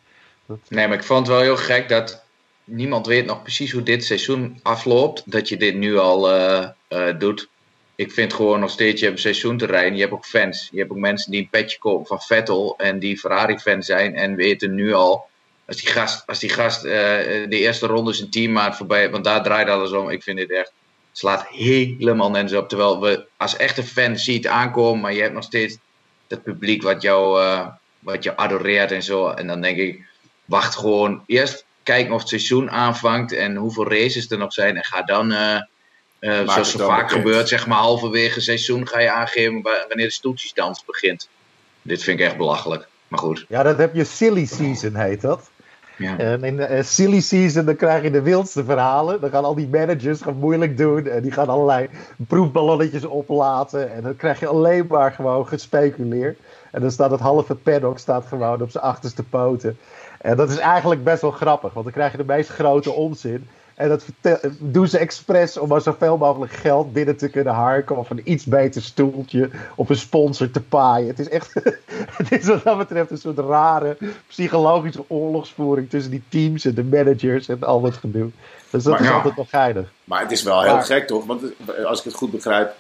[0.47, 0.59] Dat...
[0.69, 2.25] Nee, maar ik vond het wel heel gek dat
[2.64, 5.23] niemand weet nog precies hoe dit seizoen afloopt.
[5.27, 6.69] Dat je dit nu al uh,
[7.19, 7.49] doet.
[7.95, 9.95] Ik vind gewoon nog steeds, je hebt een seizoen te rijden.
[9.95, 10.69] Je hebt ook fans.
[10.73, 12.75] Je hebt ook mensen die een petje kopen van Vettel.
[12.79, 14.14] En die Ferrari-fan zijn.
[14.14, 15.29] En weten nu al
[15.66, 19.42] als die gast, als die gast uh, de eerste ronde zijn teammaat voorbij, want daar
[19.42, 20.11] draait alles om.
[20.11, 20.72] Ik vind dit echt,
[21.12, 22.68] slaat helemaal nergens op.
[22.68, 25.79] Terwijl we als echte fan ziet aankomen, maar je hebt nog steeds
[26.26, 27.66] dat publiek wat jou, uh,
[27.98, 29.29] wat jou adoreert en zo.
[29.29, 30.05] En dan denk ik,
[30.44, 34.76] wacht gewoon eerst kijken of het seizoen aanvangt en hoeveel races er nog zijn.
[34.76, 35.61] En ga dan, uh,
[36.20, 40.85] zoals zo vaak gebeurt, zeg maar halverwege het seizoen ga je aangeven wanneer de stoeltjesdans
[40.85, 41.29] begint.
[41.83, 42.88] Dit vind ik echt belachelijk.
[43.09, 43.44] Maar goed.
[43.48, 45.50] Ja, dat heb je silly season, heet dat.
[45.96, 46.18] Ja.
[46.18, 49.20] En in de uh, silly season dan krijg je de wildste verhalen.
[49.20, 51.06] Dan gaan al die managers gaan moeilijk doen.
[51.06, 53.92] En die gaan allerlei proefballonnetjes oplaten.
[53.92, 56.38] En dan krijg je alleen maar gewoon gespeculeerd.
[56.70, 59.78] En dan staat het halve paddock staat gewoon op zijn achterste poten.
[60.20, 61.72] En dat is eigenlijk best wel grappig.
[61.72, 63.48] Want dan krijg je de meest grote onzin.
[63.76, 64.04] En dat
[64.58, 67.96] doen ze expres om maar zoveel mogelijk geld binnen te kunnen harken.
[67.96, 71.08] Of een iets beter stoeltje op een sponsor te paaien.
[71.08, 71.54] Het is echt,
[72.16, 76.84] het is wat dat betreft een soort rare psychologische oorlogsvoering tussen die teams en de
[76.84, 78.30] managers en al dat gedoe.
[78.70, 79.92] Dus dat is altijd nog geinig.
[80.04, 81.26] Maar het is wel heel gek toch?
[81.26, 81.42] Want
[81.84, 82.74] als ik het goed begrijp,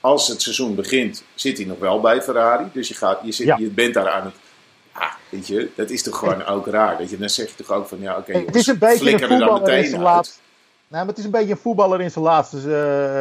[0.00, 2.64] als het seizoen begint, zit hij nog wel bij Ferrari.
[2.72, 4.34] Dus je, gaat, je, zit, je bent daar aan het
[4.92, 6.98] Ah, weet je, dat is toch gewoon ook raar.
[6.98, 9.28] Dat je, dan zeg je toch ook van, ja, oké, Het is een beetje een
[9.28, 10.40] voetballer in zijn laatste...
[10.88, 12.56] Nou, maar het is een beetje een voetballer in zijn laatste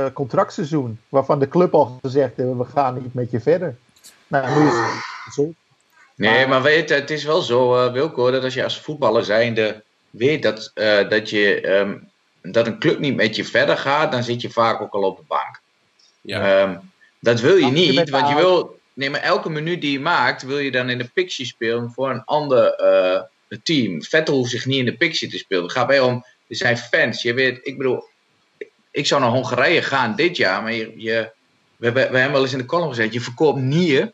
[0.05, 0.99] uh, contractseizoen.
[1.09, 3.77] Waarvan de club al gezegd heeft, we gaan niet met je verder.
[4.27, 4.73] Nou, nu is
[5.25, 5.53] het zo.
[6.15, 9.83] Nee, maar weet het is wel zo, uh, Wilco, dat als je als voetballer zijnde
[10.09, 12.09] weet dat, uh, dat, je, um,
[12.41, 15.17] dat een club niet met je verder gaat, dan zit je vaak ook al op
[15.17, 15.59] de bank.
[16.21, 16.61] Ja.
[16.61, 20.41] Um, dat wil je niet, want je wil, nee, maar elke minuut die je maakt,
[20.41, 22.81] wil je dan in de picture spelen voor een ander
[23.49, 24.03] uh, team.
[24.03, 25.63] Vettel hoeft zich niet in de picture te spelen.
[25.63, 27.21] Het gaat bij om, er zijn fans.
[27.21, 28.03] Je weet, ik bedoel,
[28.91, 31.31] ik zou naar Hongarije gaan dit jaar, maar je, je
[31.77, 34.11] we, hebben, we hebben wel eens in de column gezegd, je verkoopt niet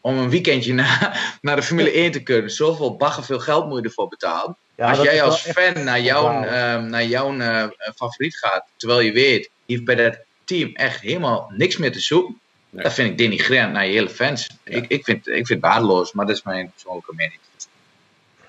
[0.00, 2.50] om een weekendje naar, naar de Formule 1 te kunnen.
[2.50, 4.56] Zoveel bagger veel geld moet je ervoor betalen.
[4.76, 6.50] als jij als fan naar jouw, uh,
[6.82, 11.52] naar jouw uh, favoriet gaat, terwijl je weet, die heeft bij dat team echt helemaal
[11.56, 12.40] niks meer te zoeken.
[12.74, 14.50] Dat vind ik denigrerend naar je hele fans.
[14.64, 17.38] Ik, ik, vind, ik vind het waardeloos, maar dat is mijn persoonlijke mening.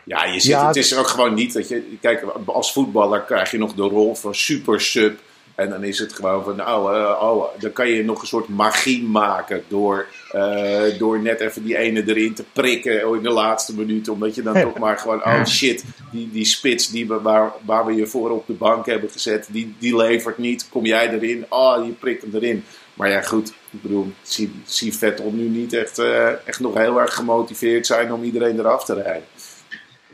[0.06, 1.98] Ja, je zit, het is ook gewoon niet dat je.
[2.02, 5.20] Kijk, als voetballer krijg je nog de rol van super sub.
[5.56, 8.48] En dan is het gewoon van, nou, uh, oh, dan kan je nog een soort
[8.48, 13.76] magie maken door, uh, door net even die ene erin te prikken in de laatste
[13.76, 14.10] minuut.
[14.10, 17.86] Omdat je dan toch maar gewoon, oh shit, die, die spits die we, waar, waar
[17.86, 20.70] we je voor op de bank hebben gezet, die, die levert niet.
[20.70, 21.46] Kom jij erin?
[21.50, 22.64] Oh, je prikt hem erin.
[22.94, 27.02] Maar ja, goed, ik bedoel, zie, zie Vettel nu niet echt, uh, echt nog heel
[27.02, 29.28] erg gemotiveerd zijn om iedereen eraf te rijden.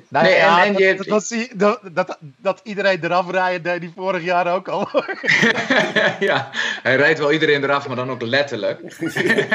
[0.07, 3.91] Nou, nee, ja, en, en dat, dat, dat, dat, dat, iedereen eraf rijden deed die
[3.95, 4.89] vorig jaar ook al.
[6.29, 6.49] ja,
[6.83, 8.97] hij rijdt wel iedereen eraf, maar dan ook letterlijk.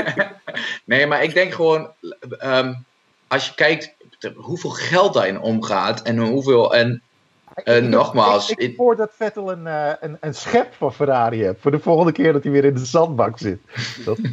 [0.85, 1.91] nee, maar ik denk gewoon,
[2.43, 2.85] um,
[3.29, 3.95] als je kijkt
[4.37, 6.75] hoeveel geld daarin omgaat en hoeveel.
[6.75, 7.03] En
[7.65, 8.51] uh, nogmaals.
[8.51, 11.61] Ik, ik hoor dat Vettel een, uh, een, een schep van Ferrari heeft.
[11.61, 13.61] Voor de volgende keer dat hij weer in de zandbak zit.
[14.05, 14.19] dat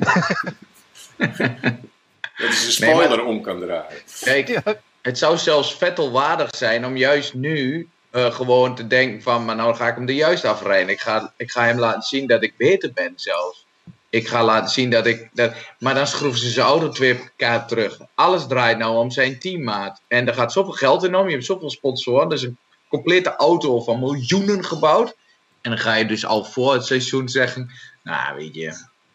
[2.38, 4.02] is een spoiler nee, maar, om kan draaien.
[4.20, 4.64] Kijk, ja.
[5.02, 9.56] het zou zelfs Vettel waardig zijn om juist nu uh, gewoon te denken van, maar
[9.56, 10.90] nou ga ik hem er juist afrijden.
[10.90, 13.66] Ik ga, ik ga hem laten zien dat ik beter ben zelfs.
[14.10, 15.30] Ik ga laten zien dat ik.
[15.34, 18.00] Dat, maar dan schroeven ze zijn auto twee keer terug.
[18.16, 20.02] Alles draait nou om zijn teammaat.
[20.08, 21.26] En er gaat zoveel geld in om.
[21.26, 22.30] Je hebt zoveel sponsoren.
[22.30, 22.58] Dus een
[22.92, 25.16] complete auto van miljoenen gebouwd.
[25.62, 27.72] En dan ga je dus al voor het seizoen zeggen:
[28.04, 28.66] Nou, weet je,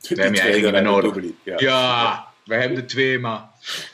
[0.01, 1.25] we hebben je eigenlijk niet meer nodig.
[1.43, 1.55] Ja.
[1.57, 3.49] ja, we hebben er twee, maar.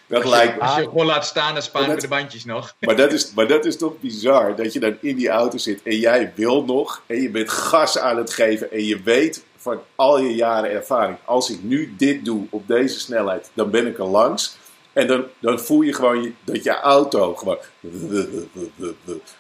[0.07, 2.75] Dat als, lijkt, als je gewoon laat staan, dan sparen we de bandjes nog.
[2.81, 5.83] Maar dat, is, maar dat is toch bizar dat je dan in die auto zit
[5.83, 7.03] en jij wil nog.
[7.07, 11.17] En je bent gas aan het geven en je weet van al je jaren ervaring.
[11.25, 14.57] Als ik nu dit doe op deze snelheid, dan ben ik er langs.
[14.93, 17.59] En dan, dan voel je gewoon dat je auto gewoon.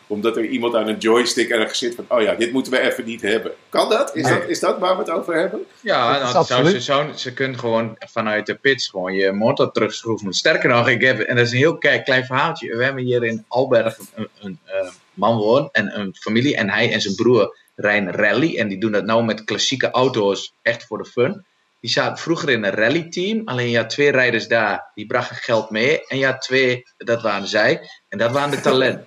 [0.06, 3.04] Omdat er iemand aan een joystick ergens zit van: oh ja, dit moeten we even
[3.04, 3.52] niet hebben.
[3.68, 4.16] Kan dat?
[4.16, 5.66] Is, dat, is dat waar we het over hebben?
[5.80, 10.32] Ja, nou, zou, ze, zou, ze kunnen gewoon vanuit de pits gewoon je motor terugschroeven.
[10.32, 12.76] Sterker nog, ik heb, en dat is een heel klein verhaaltje.
[12.76, 16.56] We hebben hier in Alberg een, een, een uh, man woon en een familie.
[16.56, 18.56] En hij en zijn broer rijden rally.
[18.58, 21.44] En die doen dat nou met klassieke auto's echt voor de fun.
[21.82, 23.42] Die zaten vroeger in een rallyteam.
[23.44, 26.06] Alleen ja, twee rijders daar, die brachten geld mee.
[26.06, 27.80] En ja, twee, dat waren zij.
[28.08, 29.06] En dat waren de talenten.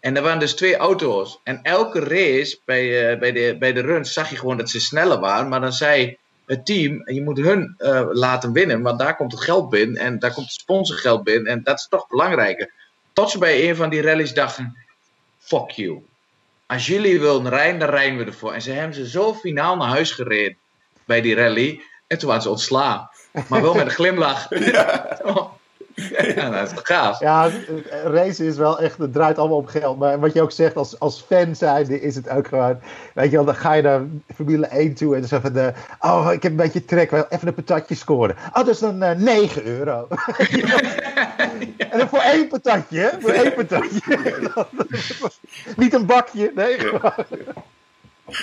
[0.00, 1.40] En er waren dus twee auto's.
[1.42, 4.80] En elke race bij, uh, bij, de, bij de runs zag je gewoon dat ze
[4.80, 5.48] sneller waren.
[5.48, 8.82] Maar dan zei het team, je moet hun uh, laten winnen.
[8.82, 9.96] Want daar komt het geld binnen.
[9.96, 11.52] En daar komt het sponsorgeld binnen.
[11.52, 12.70] En dat is toch belangrijker.
[13.12, 14.76] Tot ze bij een van die rallies dachten,
[15.38, 16.02] fuck you.
[16.66, 18.52] Als jullie willen rijden, dan rijden we ervoor.
[18.52, 20.56] En ze hebben ze zo finaal naar huis gereden
[21.04, 21.80] bij die rally.
[22.06, 23.08] En toen waren ze ontslaan.
[23.48, 24.48] Maar wel met een glimlach.
[26.34, 26.50] Ja.
[26.50, 27.20] dat is gaaf.
[27.20, 27.50] Ja,
[28.04, 29.98] racen is wel echt, het draait allemaal om geld.
[29.98, 32.80] Maar wat je ook zegt, als, als fan zijnde is het ook gewoon,
[33.14, 34.02] weet je wel, dan ga je naar
[34.34, 37.48] Formule 1 toe en dan zeg je de, oh, ik heb een beetje trek, even
[37.48, 38.36] een patatje scoren.
[38.48, 40.08] Oh, dat is dan uh, 9 euro.
[41.90, 44.18] En dan voor één patatje, Voor één patatje.
[45.76, 46.78] Niet een bakje, nee.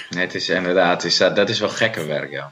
[0.10, 2.52] Nee, het is inderdaad, het is, dat is wel gekke werk, ja.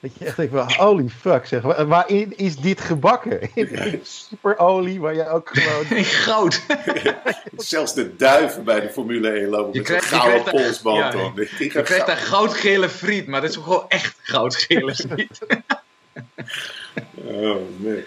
[0.00, 1.62] Dat je echt denkt, holy fuck zeg.
[1.62, 3.40] Waarin is dit gebakken?
[3.54, 5.86] In superolie, waar je ook gewoon...
[5.98, 6.62] In goud.
[7.56, 11.12] Zelfs de duiven bij de Formule 1 lopen met een gouden polsband.
[11.12, 15.38] Ja, je, je krijgt daar goudgele friet, maar dat is gewoon echt goudgele friet.
[17.14, 18.04] Oh nee.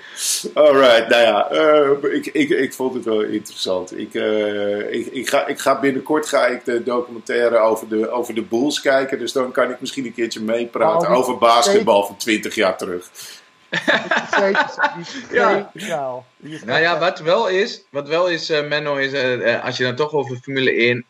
[0.53, 3.97] Alright, nou ja, uh, ik, ik, ik vond het wel interessant.
[3.97, 8.33] Ik, uh, ik, ik, ga, ik ga binnenkort ga ik de documentaire over de, over
[8.33, 9.19] de Bulls kijken.
[9.19, 13.09] Dus dan kan ik misschien een keertje meepraten oh, over basketbal van 20 jaar terug.
[15.31, 15.71] ja.
[16.65, 19.13] Nou ja, wat wel is, wat wel is uh, Menno, is
[19.61, 21.05] als je dan toch over Formule 1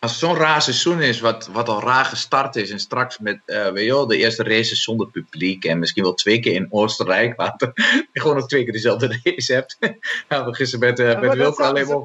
[0.00, 3.40] als het zo'n raar seizoen is, wat, wat al raar gestart is, en straks met
[3.46, 6.66] uh, weet je wel, de eerste races zonder publiek en misschien wel twee keer in
[6.70, 9.78] Oostenrijk, waar je gewoon nog twee keer dezelfde race hebt.
[10.28, 11.96] nou, we gisteren met, uh, met Wilco alleen maar.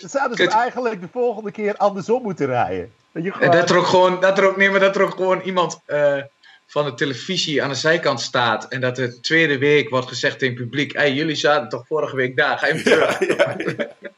[0.00, 2.92] Dan zouden ze eigenlijk de volgende keer andersom moeten rijden.
[3.12, 3.50] Dat, je gewoon...
[3.50, 6.22] dat er ook gewoon, dat er ook, nee, maar dat er ook gewoon iemand uh,
[6.66, 10.48] van de televisie aan de zijkant staat en dat de tweede week wordt gezegd in
[10.48, 13.18] het publiek: hey, jullie zaten toch vorige week daar, ga je terug.
[13.18, 13.56] Ja,
[14.00, 14.16] ja,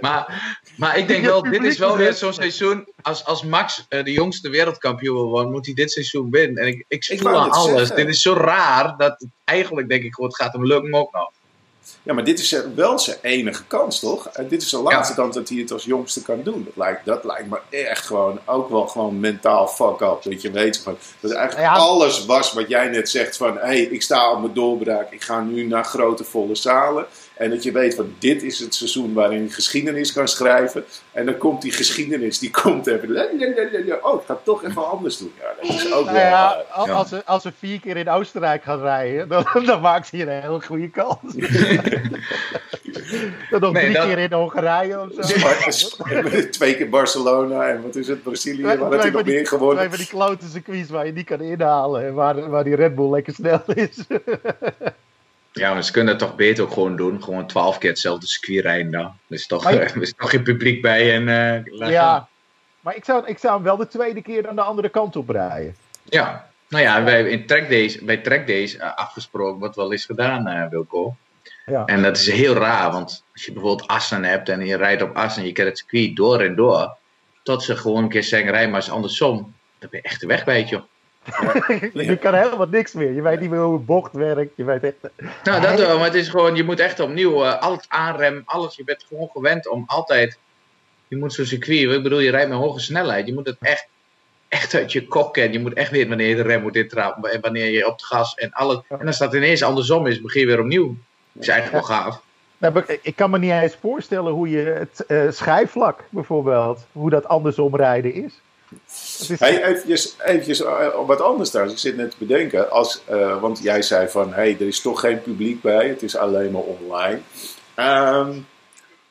[0.00, 2.88] maar, maar ik denk wel, dit is wel weer zo'n seizoen.
[3.02, 6.62] Als, als Max uh, de jongste wereldkampioen wil worden, moet hij dit seizoen winnen.
[6.62, 7.90] En ik, ik voel aan alles.
[7.90, 11.30] Dit is zo raar dat eigenlijk denk ik, het gaat hem lukken ook nog.
[12.02, 14.26] Ja, maar dit is wel zijn enige kans, toch?
[14.26, 16.64] En dit is de laatste kans dat hij het als jongste kan doen.
[16.64, 20.22] Dat lijkt, dat lijkt me echt gewoon ook wel gewoon mentaal fuck up.
[20.22, 23.54] Dat je weet van, dat eigenlijk alles was wat jij net zegt van...
[23.54, 27.06] hé, hey, ik sta op mijn doorbraak, ik ga nu naar grote volle zalen.
[27.38, 30.84] En dat je weet van dit is het seizoen waarin je geschiedenis kan schrijven.
[31.12, 33.10] En dan komt die geschiedenis, die komt even.
[34.02, 35.32] Oh, ik ga toch even anders doen.
[35.38, 36.22] Ja, dat is ook nou wel.
[36.22, 40.20] Ja, als, we, als we vier keer in Oostenrijk gaan rijden, dan, dan maakt hij
[40.20, 41.18] een hele goede kans.
[43.50, 45.90] dan nog drie keer in Hongarije of zo.
[46.50, 49.76] Twee keer Barcelona en wat is het, Brazilië, waar het hij nog meer gewonnen.
[49.76, 52.94] Twee van die klote circuits waar je niet kan inhalen en waar, waar die Red
[52.94, 53.96] Bull lekker snel is.
[55.52, 57.22] Ja, maar ze kunnen het toch beter ook gewoon doen.
[57.22, 59.04] Gewoon twaalf keer hetzelfde circuit rijden dan.
[59.04, 61.14] Er is toch, er is toch geen publiek bij.
[61.14, 61.28] En,
[61.68, 62.28] uh, ja,
[62.80, 65.28] maar ik zou, ik zou hem wel de tweede keer aan de andere kant op
[65.28, 65.76] rijden.
[66.04, 70.04] Ja, nou ja, wij in track days, bij track days uh, afgesproken wat wel is
[70.04, 71.16] gedaan, uh, Wilco.
[71.66, 71.84] Ja.
[71.84, 75.16] En dat is heel raar, want als je bijvoorbeeld Assen hebt en je rijdt op
[75.16, 76.96] Assen en je kent het circuit door en door,
[77.42, 80.26] tot ze gewoon een keer zeggen, rij maar eens andersom, dan ben je echt de
[80.26, 80.82] weg joh.
[81.92, 83.12] je kan helemaal niks meer.
[83.12, 84.56] Je weet niet meer hoe een bocht werkt.
[84.56, 84.96] Je weet echt...
[85.44, 85.96] Nou, dat wel.
[85.96, 88.42] Maar het is gewoon, je moet echt opnieuw uh, alles aanremmen.
[88.44, 88.76] Alles.
[88.76, 90.38] Je bent gewoon gewend om altijd
[91.08, 93.26] je moet zo'n circuit, ik bedoel, je rijdt met hoge snelheid.
[93.26, 93.88] Je moet het echt,
[94.48, 95.52] echt uit je kop kennen.
[95.52, 98.04] Je moet echt weten wanneer je de rem moet intrappen en wanneer je op het
[98.04, 98.80] gas en alles.
[98.88, 100.96] En als dat ineens andersom is, begin je weer opnieuw.
[101.32, 102.20] Dat is eigenlijk wel gaaf.
[102.58, 107.28] Nou, ik kan me niet eens voorstellen hoe je het uh, schijfvlak bijvoorbeeld, hoe dat
[107.28, 108.40] andersom rijden is.
[109.38, 111.70] Hey, eventjes, eventjes uh, wat anders daar.
[111.70, 115.00] Ik zit net te bedenken, als, uh, want jij zei van, hey, er is toch
[115.00, 117.20] geen publiek bij, het is alleen maar online.
[117.76, 118.46] Um,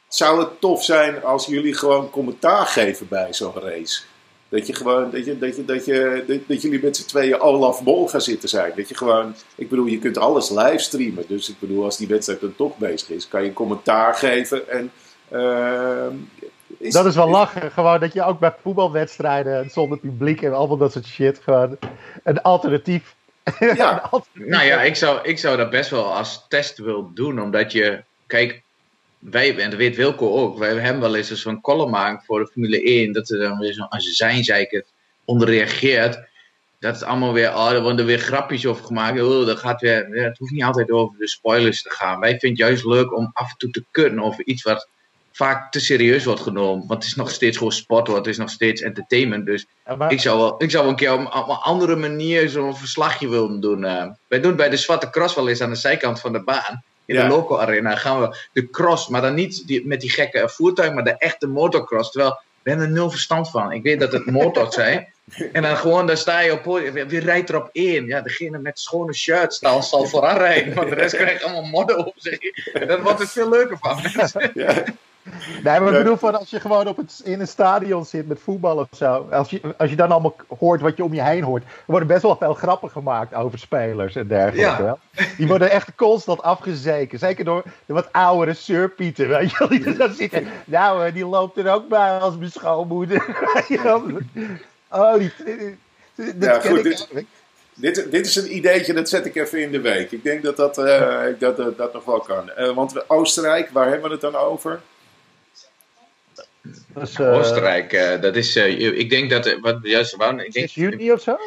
[0.08, 4.02] zou het tof zijn als jullie gewoon commentaar geven bij zo'n race?
[4.50, 7.84] Dat je gewoon, dat, je, dat, je, dat, je, dat, jullie met z'n tweeën Olaf
[7.84, 8.74] Bol gaan zitten zijn.
[8.76, 11.24] Dat je gewoon, ik bedoel, je kunt alles livestreamen.
[11.28, 14.70] Dus ik bedoel, als die wedstrijd dan toch bezig is, kan je commentaar geven.
[14.70, 14.92] En,
[15.32, 16.08] uh,
[16.78, 17.72] is, dat is wel lachen.
[17.72, 21.78] Gewoon dat je ook bij voetbalwedstrijden zonder publiek en allemaal dat soort shit, gewoon
[22.24, 23.16] een alternatief.
[23.60, 23.70] Ja.
[23.94, 24.52] een alternatief.
[24.52, 28.04] Nou ja, ik zou, ik zou dat best wel als test willen doen, omdat je,
[28.28, 28.62] kijk,
[29.20, 32.48] wij, en dat weet Wilco ook, wij hebben wel eens zo'n column maken voor de
[32.48, 34.86] Formule 1, dat er dan weer zo'n azijnzeiker
[35.26, 36.26] onder reageert.
[36.80, 39.22] Dat het allemaal weer, oh, er worden weer grapjes over gemaakt.
[39.22, 42.20] Oh, dat gaat weer, het hoeft niet altijd over de spoilers te gaan.
[42.20, 44.88] Wij vinden het juist leuk om af en toe te kunnen over iets wat
[45.38, 46.88] vaak te serieus wordt genomen.
[46.88, 49.46] Want het is nog steeds gewoon sport, het is nog steeds entertainment.
[49.46, 49.66] Dus
[50.10, 53.60] ik, zou wel, ik zou wel een keer op een, andere manier zo'n verslagje willen
[53.60, 53.84] doen.
[53.84, 56.84] Uh, wij doen bij de Zwarte Cross wel eens aan de zijkant van de baan
[57.08, 60.50] in de local arena gaan we de cross, maar dan niet die, met die gekke
[60.50, 62.12] voertuig, maar de echte motocross.
[62.12, 63.72] Terwijl we hebben er nul verstand van.
[63.72, 65.08] Ik weet dat het motors zijn.
[65.54, 67.08] En dan gewoon, daar sta je op podium.
[67.08, 68.06] Wie rijdt er op één?
[68.06, 70.74] Ja, degene met schone shirts dan zal vooraan rijden.
[70.74, 72.40] Want de rest krijgt allemaal modder op zich.
[72.74, 74.00] En dan wordt het veel leuker van.
[74.54, 74.84] Ja.
[75.64, 78.40] Nee, maar ik bedoel van als je gewoon op het, in een stadion zit met
[78.40, 79.28] voetbal of zo.
[79.32, 81.64] Als je, als je dan allemaal hoort wat je om je heen hoort.
[81.64, 84.84] Er worden best wel veel grappen gemaakt over spelers en dergelijke.
[84.84, 84.98] Ja.
[85.38, 87.20] Die worden echt constant afgezeken.
[87.20, 89.28] Zeker door de wat oudere surpieten.
[89.28, 90.48] Weet je die er dan zitten.
[90.66, 93.26] Nou, eh, die loopt er ook bij als mijn schoonmoeder.
[94.90, 95.32] oh, die,
[96.40, 97.08] ja, goed, dit,
[97.74, 100.12] dit, dit, is een ideetje, dat zet ik even in de week.
[100.12, 102.52] Ik denk dat dat, uh, dat, dat, dat nog wel kan.
[102.60, 104.82] Uh, want Oostenrijk, waar hebben we het dan over?
[107.00, 110.70] Dus, uh, Oostenrijk, uh, dat is, uh, ik denk dat, wat juist, waarom, ik denk,
[110.70, 111.38] juni of zo?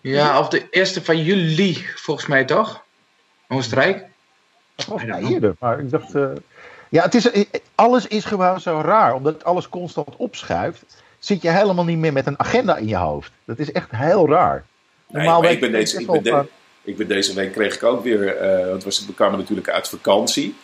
[0.00, 2.84] Ja, of de eerste van juli, volgens mij toch?
[3.48, 4.04] Oostenrijk?
[4.88, 6.12] Oh, ja, eerder, maar ik dacht,
[6.88, 7.30] ja, het is,
[7.74, 10.84] alles is gewoon zo raar, omdat alles constant opschuift,
[11.18, 13.30] zit je helemaal niet meer met een agenda in je hoofd.
[13.44, 14.64] Dat is echt heel raar.
[15.06, 16.44] Normaal nee, ik ben, deze, ik, ben de,
[16.82, 18.36] ik ben deze week kreeg ik ook weer,
[18.68, 20.54] want we kwamen natuurlijk uit vakantie.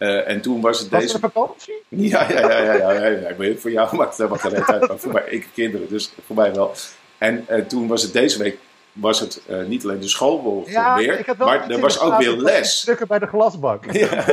[0.00, 1.18] Uh, en toen was het was deze.
[1.18, 1.82] vakantie?
[1.88, 3.54] Ja, ja, ja, ja, ja, ja, ja.
[3.56, 6.54] Voor jou maakt het helemaal geen uit, maar voor mij, ik kinderen, dus voor mij
[6.54, 6.74] wel.
[7.18, 8.58] En uh, toen was het deze week,
[8.92, 12.80] was het uh, niet alleen de school ja, weer, maar er was ook weer les.
[12.80, 13.84] Stukken bij de glasbak.
[13.92, 14.24] Ja.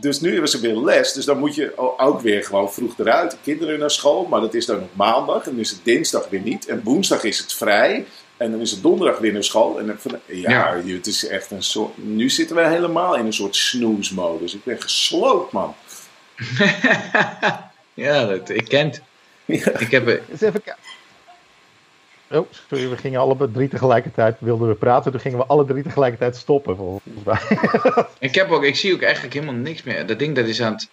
[0.00, 3.30] dus nu was er weer les, dus dan moet je ook weer gewoon vroeg eruit.
[3.30, 6.28] De kinderen naar school, maar dat is dan op maandag en dan is het dinsdag
[6.28, 6.66] weer niet.
[6.66, 8.06] En woensdag is het vrij.
[8.38, 9.78] En dan is het donderdag weer naar school.
[9.78, 10.50] En van, ja,
[10.84, 11.92] ja, het is echt een soort.
[11.96, 14.54] Nu zitten we helemaal in een soort snoesmodus.
[14.54, 15.74] Ik ben gesloopt, man.
[17.94, 19.00] ja, dat, ik kent.
[19.78, 20.06] Ik heb.
[20.30, 20.62] Eens even
[22.30, 25.10] Oh, sorry, we gingen alle drie tegelijkertijd wilden we praten.
[25.10, 27.40] Toen gingen we alle drie tegelijkertijd stoppen, volgens mij.
[28.28, 30.06] ik, heb ook, ik zie ook eigenlijk helemaal niks meer.
[30.06, 30.88] Dat ding dat is aan het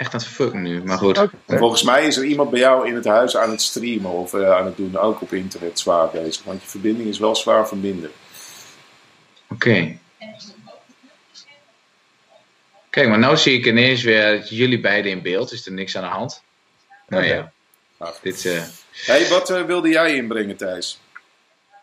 [0.00, 1.28] echt aan het fucken nu, maar goed.
[1.46, 4.50] Volgens mij is er iemand bij jou in het huis aan het streamen of uh,
[4.56, 6.44] aan het doen, ook op internet zwaar bezig.
[6.44, 8.12] Want je verbinding is wel zwaar verminderd.
[9.48, 9.68] Oké.
[9.68, 9.98] Okay.
[12.90, 15.52] Kijk, maar nu zie ik ineens weer jullie beiden in beeld.
[15.52, 16.42] Is er niks aan de hand?
[17.08, 17.52] Nou ja.
[17.98, 18.20] Ach.
[18.22, 18.62] Dit, uh...
[18.92, 21.00] hey, wat uh, wilde jij inbrengen, Thijs?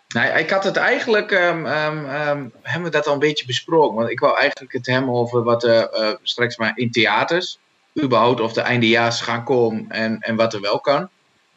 [0.08, 3.96] Nou, ik had het eigenlijk, um, um, hebben we dat al een beetje besproken.
[3.96, 5.84] Want ik wou eigenlijk het hebben over wat uh,
[6.24, 7.60] straks maar in theaters
[8.04, 11.10] überhaupt of de eindejaars gaan komen en, en wat er wel kan.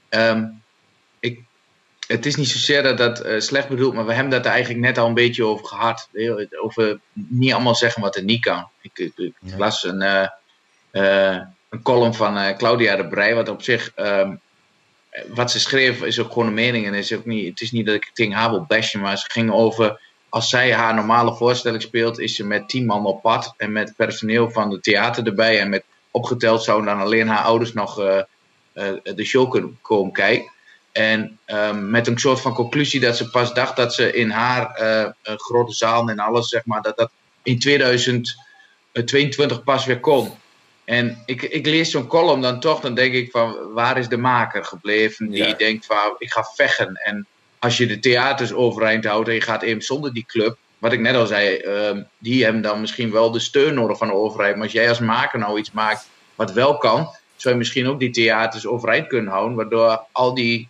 [0.09, 0.47] Ehm,
[1.21, 1.41] ik,
[2.07, 4.81] het is niet zozeer dat dat uh, slecht bedoeld, maar we hebben dat er eigenlijk
[4.81, 6.09] net al een beetje over gehad.
[6.63, 8.69] Over niet allemaal zeggen wat er niet kan.
[8.81, 10.27] Ik, ik, las een, uh,
[10.93, 13.93] uh, een column van Claudia de Brij, wat op zich.
[13.97, 14.41] Um,
[15.29, 16.87] wat ze schreef is ook gewoon een mening.
[16.87, 19.19] En is ook niet, het is niet dat ik het ding haar wil bashen, maar
[19.19, 20.01] ze ging over.
[20.29, 23.55] Als zij haar normale voorstelling speelt, is ze met tien man op pad.
[23.57, 25.61] En met personeel van het theater erbij.
[25.61, 28.23] En met opgeteld zouden dan alleen haar ouders nog uh,
[28.75, 30.51] uh, de show kunnen komen kijken.
[30.93, 34.83] En um, met een soort van conclusie dat ze pas dacht dat ze in haar
[34.83, 37.11] uh, grote zaal en alles, zeg maar, dat dat
[37.43, 40.31] in 2022 pas weer kon.
[40.85, 44.17] En ik, ik lees zo'n column dan toch, dan denk ik van waar is de
[44.17, 46.95] maker gebleven die denkt van ik ga vechten.
[46.95, 47.27] En
[47.59, 51.01] als je de theaters overeind houdt en je gaat even zonder die club, wat ik
[51.01, 54.55] net al zei, uh, die hebben dan misschien wel de steun nodig van de overheid.
[54.55, 57.99] Maar als jij als maker nou iets maakt wat wel kan, zou je misschien ook
[57.99, 60.69] die theaters overeind kunnen houden, waardoor al die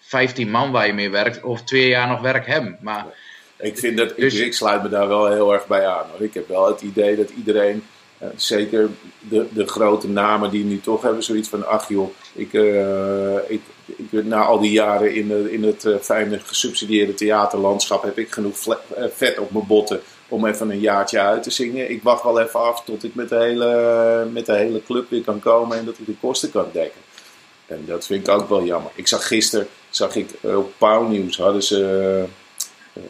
[0.00, 2.78] 15 man waar je mee werkt, over twee jaar nog werk hebben.
[2.80, 3.06] Maar,
[3.56, 6.06] ik, vind dat, dus, ik, sluit me daar wel heel erg bij aan.
[6.18, 7.82] Ik heb wel het idee dat iedereen,
[8.22, 8.88] uh, zeker
[9.28, 13.60] de, de grote namen die nu toch hebben, zoiets van: ach joh, ik, uh, ik,
[14.10, 18.56] na al die jaren in, de, in het uh, fijne gesubsidieerde theaterlandschap heb ik genoeg
[19.12, 21.90] vet op mijn botten om even een jaartje uit te zingen.
[21.90, 25.22] Ik wacht wel even af tot ik met de hele, met de hele club weer
[25.22, 27.00] kan komen en dat ik de kosten kan dekken.
[27.66, 28.90] En dat vind ik ook wel jammer.
[28.94, 32.24] Ik zag gisteren, zag ik op Pauw Nieuws, hadden ze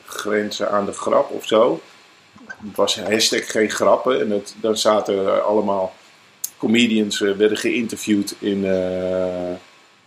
[0.07, 1.81] grenzen aan de grap of zo.
[2.67, 4.21] Het was hashtag geen grappen.
[4.21, 5.95] En het, dan zaten allemaal
[6.59, 9.53] comedians, uh, werden geïnterviewd in, uh,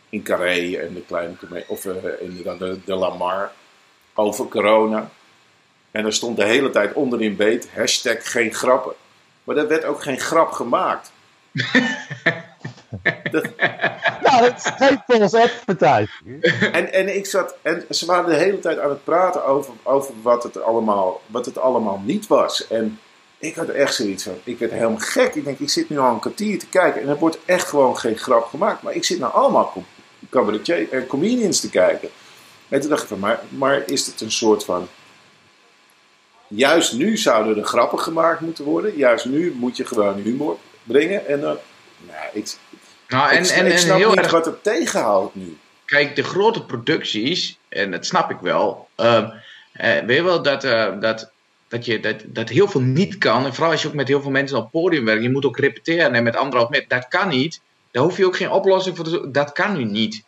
[0.09, 1.35] in Carré en de kleine
[1.67, 3.51] of in de, de, de Lamar
[4.13, 5.09] over corona.
[5.91, 8.93] En er stond de hele tijd onderin beet, hashtag geen grappen.
[9.43, 11.11] Maar er werd ook geen grap gemaakt.
[13.31, 13.49] dat...
[14.31, 15.49] Ja, dat is geen false.
[16.71, 20.13] En, en, ik zat, en ze waren de hele tijd aan het praten over, over
[20.21, 22.67] wat, het allemaal, wat het allemaal niet was.
[22.67, 22.99] En
[23.37, 25.35] ik had echt zoiets van, ik werd helemaal gek.
[25.35, 27.97] Ik denk, ik zit nu al een kwartier te kijken en er wordt echt gewoon
[27.97, 28.81] geen grap gemaakt.
[28.81, 29.73] Maar ik zit nou allemaal
[30.29, 32.09] cabaretier en comedians te kijken.
[32.69, 34.87] En toen dacht ik van, maar, maar is het een soort van
[36.47, 38.97] juist nu zouden er grappen gemaakt moeten worden.
[38.97, 41.27] Juist nu moet je gewoon humor brengen.
[41.27, 41.57] En dan,
[42.07, 42.55] nou, ik,
[43.11, 45.57] nou, en, ik, en, ik snap heel niet erg, wat het tegenhoudt nu.
[45.85, 48.87] Kijk, de grote producties, en dat snap ik wel.
[48.97, 49.29] Uh,
[50.05, 51.31] weet je wel dat, uh, dat,
[51.67, 53.45] dat, je, dat, dat heel veel niet kan.
[53.45, 55.23] En vooral als je ook met heel veel mensen op het podium werkt.
[55.23, 56.87] Je moet ook repeteren en met anderhalf meter.
[56.87, 57.61] Dat kan niet.
[57.91, 60.23] Daar hoef je ook geen oplossing voor te Dat kan nu niet.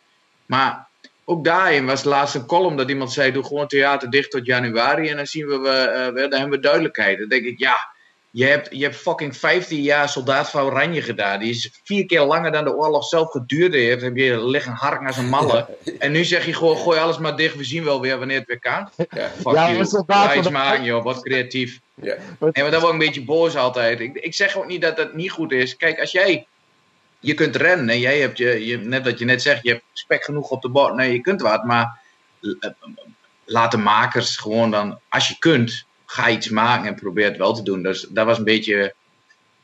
[0.46, 0.88] Maar
[1.24, 5.08] ook daarin was laatst een column dat iemand zei: doe gewoon theater dicht tot januari
[5.08, 7.18] en dan zien we, uh, dan hebben we duidelijkheid.
[7.18, 7.93] Dan denk ik, ja,
[8.36, 11.38] je hebt, je hebt fucking 15 jaar soldaat van Oranje gedaan.
[11.38, 14.02] Die is vier keer langer dan de oorlog zelf geduurd heeft.
[14.02, 15.66] Heb je liggen hark naar zijn mallen.
[15.98, 18.46] En nu zeg je gewoon: gooi alles maar dicht, we zien wel weer wanneer het
[18.46, 18.88] weer kan.
[18.96, 20.04] Ja, fuck ja, you.
[20.06, 21.80] Ga iets maken, joh, wat creatief.
[21.94, 22.16] Ja.
[22.38, 24.00] Nee, maar dat word ik een beetje boos altijd.
[24.00, 25.76] Ik, ik zeg ook niet dat dat niet goed is.
[25.76, 26.46] Kijk, als jij
[27.24, 27.88] je kunt rennen.
[27.88, 30.62] En jij hebt je, je, net wat je net zegt, je hebt spek genoeg op
[30.62, 30.94] de bord.
[30.94, 31.98] Nee, je kunt wat, maar
[32.40, 32.70] eh,
[33.44, 37.54] laat de makers gewoon dan, als je kunt, ga iets maken en probeer het wel
[37.54, 37.82] te doen.
[37.82, 38.94] Dus dat was een beetje,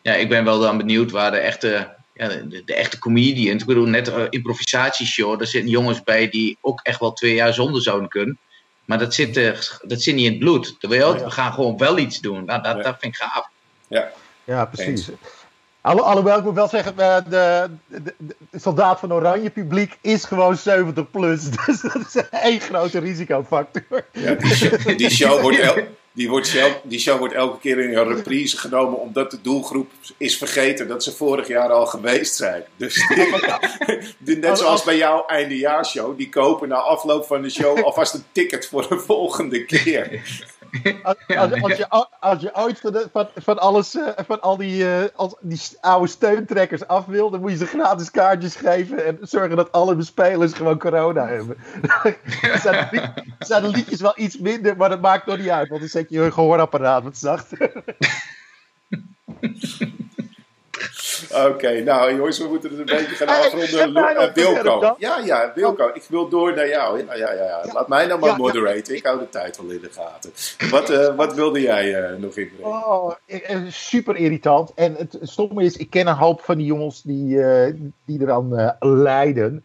[0.02, 3.68] ja, ik ben wel dan benieuwd waar de echte, ja, de, de echte comedians, ik
[3.68, 7.82] bedoel net een improvisatieshow, daar zitten jongens bij die ook echt wel twee jaar zonder
[7.82, 8.38] zouden kunnen.
[8.84, 10.76] Maar dat zit, uh, dat zit niet in het bloed.
[10.80, 12.44] We gaan gewoon wel iets doen.
[12.44, 13.48] Nou, dat, dat vind ik gaaf.
[13.88, 14.10] Ja,
[14.44, 15.08] ja precies.
[15.80, 20.56] alhoewel, ik moet wel zeggen, eh, de, de, de, soldaat van Oranje publiek is gewoon
[20.56, 21.50] 70 plus.
[21.66, 24.04] Dus dat is één grote risicofactor.
[24.12, 27.96] Ja, die, die show wordt el, die, wordt zelf, die show wordt elke keer in
[27.96, 32.64] een reprise genomen omdat de doelgroep is vergeten dat ze vorig jaar al geweest zijn.
[32.76, 33.04] Dus
[34.18, 38.66] net zoals bij jouw eindejaarshow, die kopen na afloop van de show alvast een ticket
[38.66, 40.08] voor de volgende keer.
[41.02, 41.88] Als, als, als, je,
[42.20, 45.60] als je ooit van, de, van, van, alles, uh, van al die, uh, als, die
[45.80, 50.02] oude steuntrekkers af wil, dan moet je ze gratis kaartjes geven en zorgen dat alle
[50.02, 51.56] spelers gewoon corona hebben.
[52.62, 55.80] zijn, de, zijn de liedjes wel iets minder, maar dat maakt nog niet uit, want
[55.80, 57.72] dan zet je je gehoorapparaat wat zachter.
[61.46, 63.96] Oké, nou jongens, we moeten het een beetje gaan afronden.
[63.96, 64.94] Uh, Wilco.
[64.98, 65.90] Ja, ja, Wilco.
[65.94, 67.04] Ik wil door naar jou.
[67.06, 67.64] Ja, ja, ja.
[67.72, 68.94] Laat mij nou maar moderaten.
[68.94, 70.32] Ik hou de tijd wel in de gaten.
[70.70, 72.66] Wat, uh, wat wilde jij uh, nog inbrengen?
[72.66, 73.14] Oh,
[73.68, 74.72] super irritant.
[74.74, 77.38] En het stomme is, ik ken een hoop van die jongens die,
[78.04, 79.64] die eraan lijden.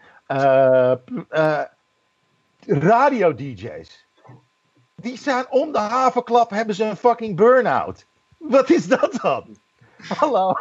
[2.66, 4.06] Radio-DJ's.
[4.96, 8.06] Die zijn om de havenklap, hebben ze een fucking burn-out.
[8.38, 9.58] Wat is dat dan?
[10.08, 10.56] Hallo.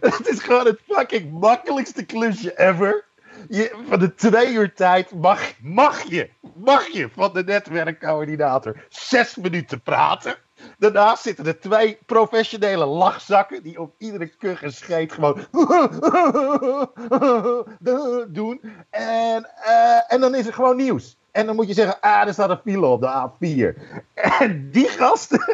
[0.00, 3.04] Het is gewoon het fucking makkelijkste klusje ever.
[3.48, 9.36] Je, van de twee uur tijd mag, mag je, mag je van de netwerkcoördinator zes
[9.36, 10.34] minuten praten.
[10.78, 15.46] Daarnaast zitten er twee professionele lachzakken die op iedere kuch en scheet gewoon
[18.38, 18.60] doen.
[18.90, 21.16] En, uh, en dan is er gewoon nieuws.
[21.30, 23.76] En dan moet je zeggen, ah, er staat een file op de A4.
[24.14, 25.44] En die gasten,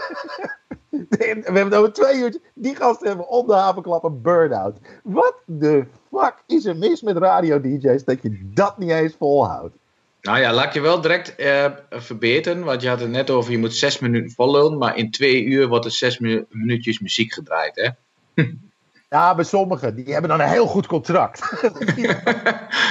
[1.09, 4.79] we hebben het over twee uur, die gasten hebben om de havenklap een burn-out.
[5.03, 9.75] Wat de fuck is er mis met radio-dj's dat je dat niet eens volhoudt?
[10.21, 13.59] Nou ja, laat je wel direct uh, verbeteren, want je had het net over, je
[13.59, 16.19] moet zes minuten volhouden, maar in twee uur wordt er zes
[16.49, 17.89] minuutjes muziek gedraaid, hè?
[19.15, 19.95] Ja, bij sommigen.
[19.95, 21.63] Die hebben dan een heel goed contract.
[21.95, 22.09] die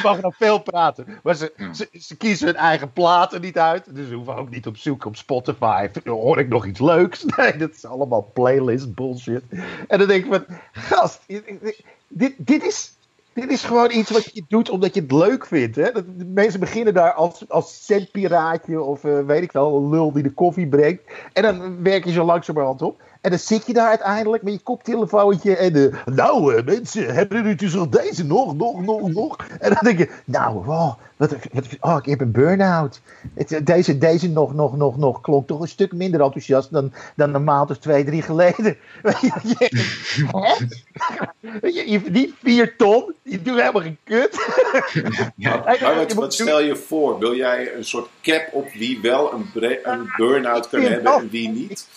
[0.03, 1.19] mag nog veel praten.
[1.23, 3.95] Maar ze, ze, ze, kiezen hun eigen platen niet uit.
[3.95, 5.89] Dus ze hoeven ook niet op zoek op Spotify.
[6.03, 7.25] Hoor ik nog iets leuks?
[7.35, 9.43] Nee, dat is allemaal playlist bullshit.
[9.87, 11.21] En dan denk ik van, gast,
[12.07, 12.93] dit, dit is
[13.33, 15.75] dit is gewoon iets wat je doet omdat je het leuk vindt.
[15.75, 15.91] Hè?
[15.91, 20.11] Dat, de mensen beginnen daar als, als centpiraatje of uh, weet ik wel, een lul
[20.11, 21.01] die de koffie brengt.
[21.33, 23.01] En dan werk je zo langzamerhand op.
[23.23, 27.37] En dan zit je daar uiteindelijk met je koptelefoontje en de, nou uh, mensen, hebben
[27.37, 29.37] jullie dus deze nog, nog, nog, nog?
[29.59, 33.01] En dan denk je, nou, wow, wat, wat, oh, ik heb een burn-out.
[33.63, 37.43] Deze, deze nog, nog, nog, nog klonk toch een stuk minder enthousiast dan, dan een
[37.43, 38.77] maand of twee, drie geleden.
[41.61, 44.47] je, je verdient vier ton, je doet helemaal geen kut.
[45.35, 47.19] ja, maar wat, wat, stel je voor?
[47.19, 49.49] Wil jij een soort cap op wie wel een,
[49.83, 51.87] een burn-out kan hebben en wie niet?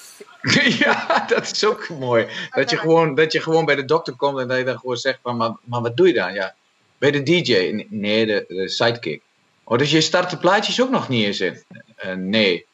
[0.84, 2.26] ja, dat is ook mooi.
[2.50, 4.96] Dat je, gewoon, dat je gewoon bij de dokter komt en dat je dan gewoon
[4.96, 6.32] zegt van, maar, maar wat doe je dan?
[6.32, 6.54] Ja,
[6.98, 7.86] bij de DJ?
[7.88, 9.22] Nee, de, de sidekick.
[9.64, 11.62] Oh, dus je start de plaatjes ook nog niet eens in?
[12.04, 12.66] Uh, nee.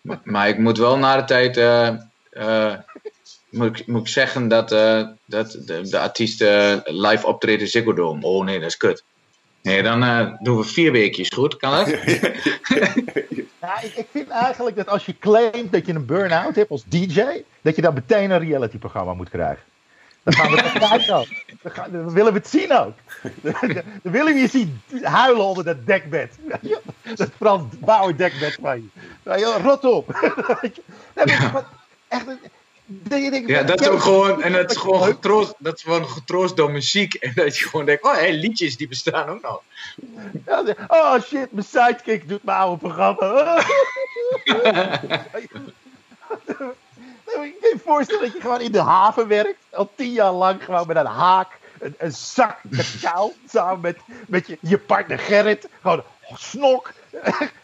[0.00, 1.56] Maar, maar, ik moet wel na de tijd...
[1.56, 1.90] Uh,
[2.32, 2.74] uh,
[3.50, 4.68] moet, ik, moet ik zeggen dat,
[5.24, 8.26] dat de, de artiesten live optreden Ziggo Dome.
[8.26, 9.04] Oh nee, dat is kut.
[9.64, 11.56] Nee, dan uh, doen we vier weekjes goed.
[11.56, 11.88] Kan dat?
[13.60, 16.84] ja, ik, ik, vind eigenlijk dat als je claimt dat je een burn-out hebt als
[16.84, 17.22] DJ,
[17.62, 19.62] dat je dan meteen een reality-programma moet krijgen.
[20.22, 21.26] Dan gaan we het kijken ook.
[21.62, 22.94] Dan, dan, willen we het zien ook.
[23.42, 26.38] Dan, willen we je zien huilen onder dat dekbed.
[27.14, 28.90] Dat Frans Bauer dekbed van
[29.24, 29.58] je.
[29.62, 30.06] Rot op.
[33.46, 36.70] ja, dat is ook gewoon, en dat is gewoon getroost, dat is gewoon getroost door
[36.70, 37.14] muziek.
[37.24, 39.62] En dat je gewoon denkt, oh hé, liedjes die bestaan ook nog.
[40.88, 43.64] oh shit, mijn sidekick doet mijn oude programma.
[47.42, 50.64] ik kan je voorstellen dat je gewoon in de haven werkt, al tien jaar lang
[50.64, 52.60] gewoon met een haak, een, een zak
[53.48, 55.68] samen met, met je, je partner Gerrit.
[55.82, 56.02] Gewoon
[56.34, 56.92] snok,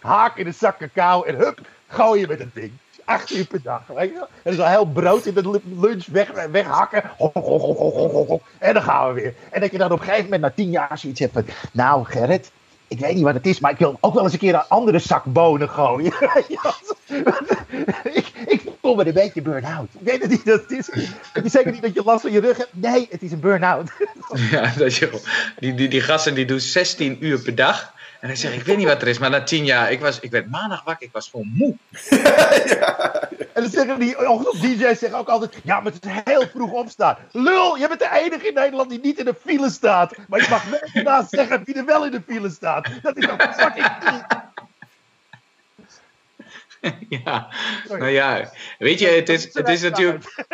[0.01, 2.72] haak in een zak cacao en hup, gooi je met een ding
[3.11, 3.82] acht uur per dag.
[3.86, 4.26] Weet je?
[4.42, 7.02] En dan heel brood in de lunch weg, weghakken.
[8.58, 9.34] En dan gaan we weer.
[9.50, 11.44] En dat je dan op een gegeven moment na tien jaar zoiets hebt van...
[11.72, 12.50] Nou Gerrit,
[12.88, 14.68] ik weet niet wat het is, maar ik wil ook wel eens een keer een
[14.68, 16.12] andere zak bonen gooien.
[18.20, 19.88] ik, ik voel me een beetje burn-out.
[19.98, 20.90] Ik weet het niet dat het is.
[21.32, 22.70] Het is zeker niet dat je last van je rug hebt.
[22.72, 23.90] Nee, het is een burn-out.
[24.50, 25.20] ja, dat je,
[25.58, 27.94] die, die, die gasten die doen 16 uur per dag.
[28.20, 30.20] En hij zegt, ik weet niet wat er is, maar na tien jaar, ik, was,
[30.20, 31.76] ik werd maandag wakker, ik was gewoon moe.
[32.80, 33.28] ja.
[33.52, 34.16] En dan zeggen die
[34.60, 37.16] DJ's zeggen ook altijd, ja, maar het is heel vroeg opstaan.
[37.32, 40.14] Lul, je bent de enige in Nederland die niet in de file staat.
[40.28, 42.88] Maar je mag wel naast zeggen wie er wel in de file staat.
[43.02, 43.86] Dat is ook fucking
[47.24, 47.48] ja,
[47.88, 50.46] nou ja, weet je, het is, het is natuurlijk...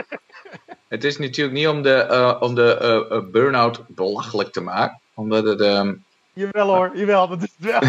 [0.89, 5.01] Het is natuurlijk niet om de, uh, om de uh, burn-out belachelijk te maken.
[5.15, 6.05] Omdat het, um,
[6.37, 7.81] Jawel hoor, jawel, dat is wel.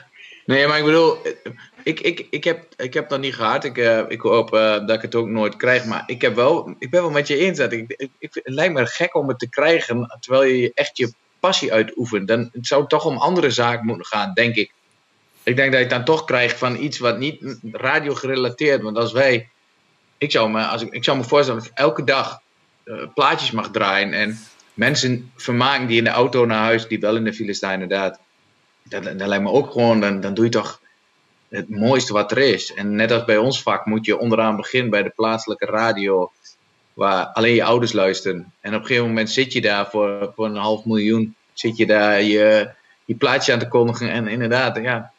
[0.46, 1.18] nee, maar ik bedoel,
[1.82, 3.64] ik, ik, ik, heb, ik heb dat niet gehad.
[3.64, 5.84] Ik, uh, ik hoop uh, dat ik het ook nooit krijg.
[5.84, 7.58] Maar ik, heb wel, ik ben wel met je eens.
[7.58, 11.72] Ik, ik, het lijkt me gek om het te krijgen terwijl je echt je passie
[11.72, 12.28] uitoefent.
[12.28, 14.72] Dan, het zou toch om andere zaken moeten gaan, denk ik.
[15.42, 18.82] Ik denk dat je het dan toch krijgt van iets wat niet radio gerelateerd.
[18.82, 19.48] Want als wij.
[20.18, 22.40] Ik zou me, als ik, ik zou me voorstellen dat ik elke dag
[22.84, 24.12] uh, plaatjes mag draaien.
[24.12, 24.38] En
[24.76, 28.18] mensen vermaken die in de auto naar huis, die wel in de file staan, inderdaad.
[28.82, 30.80] Dat, lijkt me ook gewoon, dan, dan doe je toch
[31.48, 32.72] het mooiste wat er is.
[32.74, 36.32] En net als bij ons vak moet je onderaan beginnen bij de plaatselijke radio,
[36.94, 38.52] waar alleen je ouders luisteren.
[38.60, 41.86] En op een gegeven moment zit je daar voor, voor een half miljoen, zit je
[41.86, 42.70] daar je,
[43.04, 44.10] je plaatje aan te kondigen.
[44.10, 45.12] En inderdaad, ja,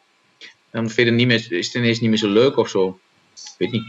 [0.70, 2.98] dan vind je niet meer, is het ineens niet meer zo leuk of zo.
[3.58, 3.84] Weet niet.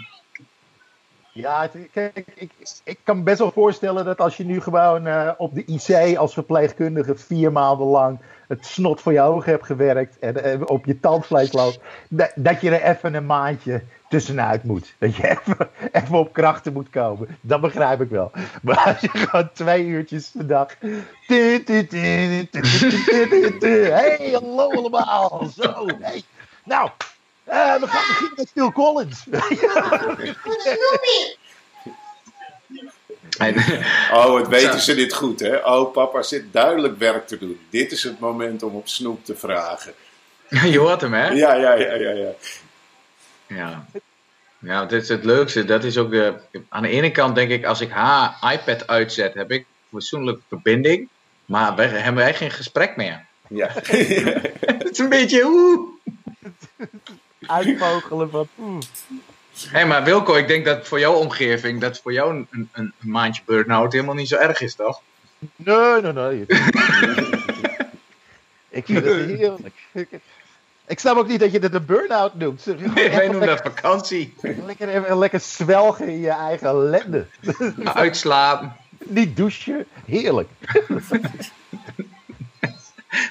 [1.39, 2.51] Ja, ik,
[2.83, 6.17] ik kan me best wel voorstellen dat als je nu gewoon uh, op de IC
[6.17, 10.85] als verpleegkundige vier maanden lang het snot voor je ogen hebt gewerkt en uh, op
[10.85, 11.79] je tandvlees loopt,
[12.35, 14.95] dat, je er even een maandje tussenuit moet.
[14.97, 17.37] Dat je even, even op krachten moet komen.
[17.41, 18.31] Dat begrijp ik wel.
[18.61, 20.75] Maar als je gewoon twee uurtjes per dag.
[23.89, 25.49] Hey, hallo allemaal.
[25.55, 26.23] Zo, hey.
[26.63, 26.89] Nou,
[27.49, 29.23] uh, we gaan beginnen met Phil Collins.
[34.13, 35.55] oh, het weten ze dit goed, hè?
[35.55, 37.59] Oh, papa zit duidelijk werk te doen.
[37.69, 39.93] Dit is het moment om op Snoep te vragen.
[40.49, 41.27] Je hoort hem, hè?
[41.27, 42.11] Ja, ja, ja, ja.
[42.11, 42.33] Ja,
[43.47, 43.85] ja.
[44.59, 45.65] ja dat is het leukste.
[45.65, 46.33] Dat is ook de...
[46.69, 51.09] Aan de ene kant denk ik, als ik haar iPad uitzet, heb ik fatsoenlijke verbinding.
[51.45, 53.25] Maar we hebben wij geen gesprek meer.
[53.47, 53.67] Ja.
[53.73, 55.43] het is een beetje...
[55.45, 55.89] Oeh
[57.49, 58.47] uitvogelen van.
[58.55, 62.93] Hé, hey, maar Wilco, ik denk dat voor jouw omgeving, dat voor jou een, een,
[62.97, 65.01] maandje burn-out helemaal niet zo erg is, toch?
[65.55, 66.41] Nee, nee, nee.
[68.79, 69.75] ik vind het heerlijk.
[70.89, 72.65] Ik snap ook niet dat je dit een burn-out noemt.
[72.95, 74.33] Nee, wij noemen dat vakantie.
[74.65, 77.25] Lekker, even, lekker zwelgen in je eigen ellende.
[77.83, 78.75] Uitslapen.
[78.97, 80.49] Niet douchen, heerlijk.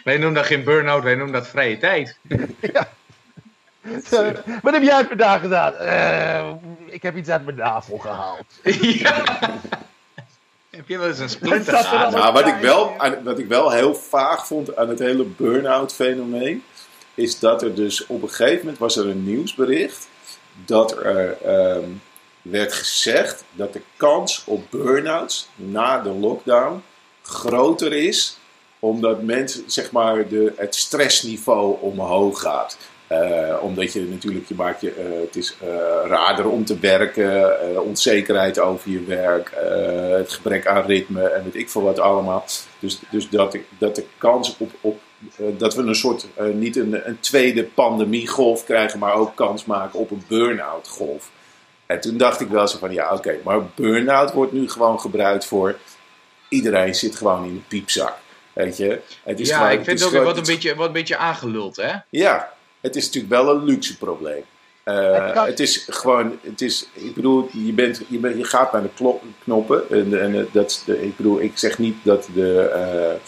[0.05, 2.19] wij noemen dat geen burn-out, wij noemen dat vrije tijd.
[2.73, 2.89] ja.
[4.13, 4.29] Uh,
[4.63, 5.73] wat heb jij vandaag gedaan?
[5.81, 6.53] Uh,
[6.87, 8.45] ik heb iets uit mijn navel gehaald.
[9.03, 9.39] ja.
[10.71, 12.13] heb je wel eens een splinter gehad?
[12.13, 16.65] Nou, wat ik, wel, wat ik wel heel vaag vond aan het hele burn-out fenomeen...
[17.15, 20.09] is dat er dus op een gegeven moment was er een nieuwsbericht...
[20.65, 21.37] dat er
[21.77, 22.03] um,
[22.43, 26.83] werd gezegd dat de kans op burn-outs na de lockdown
[27.23, 28.39] groter is
[28.79, 32.79] omdat mensen, zeg maar, de, het stressniveau omhoog gaat.
[33.13, 35.69] Uh, omdat je natuurlijk, je maakt je, uh, het is uh,
[36.05, 39.53] raarder om te werken, onzekerheid over je werk,
[40.19, 42.45] het gebrek aan ritme en weet ik veel wat allemaal.
[42.79, 45.01] Dus, dus dat, dat de kans op, op
[45.37, 50.11] dat we een soort, niet een, een tweede pandemiegolf krijgen, maar ook kans maken op
[50.11, 51.31] een burn-out golf.
[51.87, 55.45] En toen dacht ik wel zo van, ja oké, maar burn-out wordt nu gewoon gebruikt
[55.45, 55.79] voor
[56.49, 58.15] iedereen zit gewoon in de piepzak.
[58.53, 59.01] Weet je?
[59.23, 61.93] Het is ja, ik vind het ook wat een, beetje, wat een beetje aangeluld, hè?
[62.09, 64.43] Ja, het is natuurlijk wel een luxe probleem.
[64.85, 68.83] Uh, het, is gewoon, het is, ik bedoel, je, bent, je, bent, je gaat naar
[68.83, 69.15] de
[69.45, 69.91] knoppen.
[69.91, 73.19] En, en dat, de, ik bedoel, ik zeg niet dat de,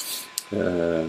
[0.53, 1.05] uh, uh,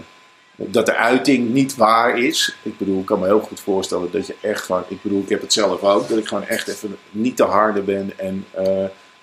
[0.54, 2.56] dat de uiting niet waar is.
[2.62, 5.28] Ik bedoel, ik kan me heel goed voorstellen dat je echt gewoon, ik bedoel, ik
[5.28, 8.46] heb het zelf ook, dat ik gewoon echt even niet te harde ben en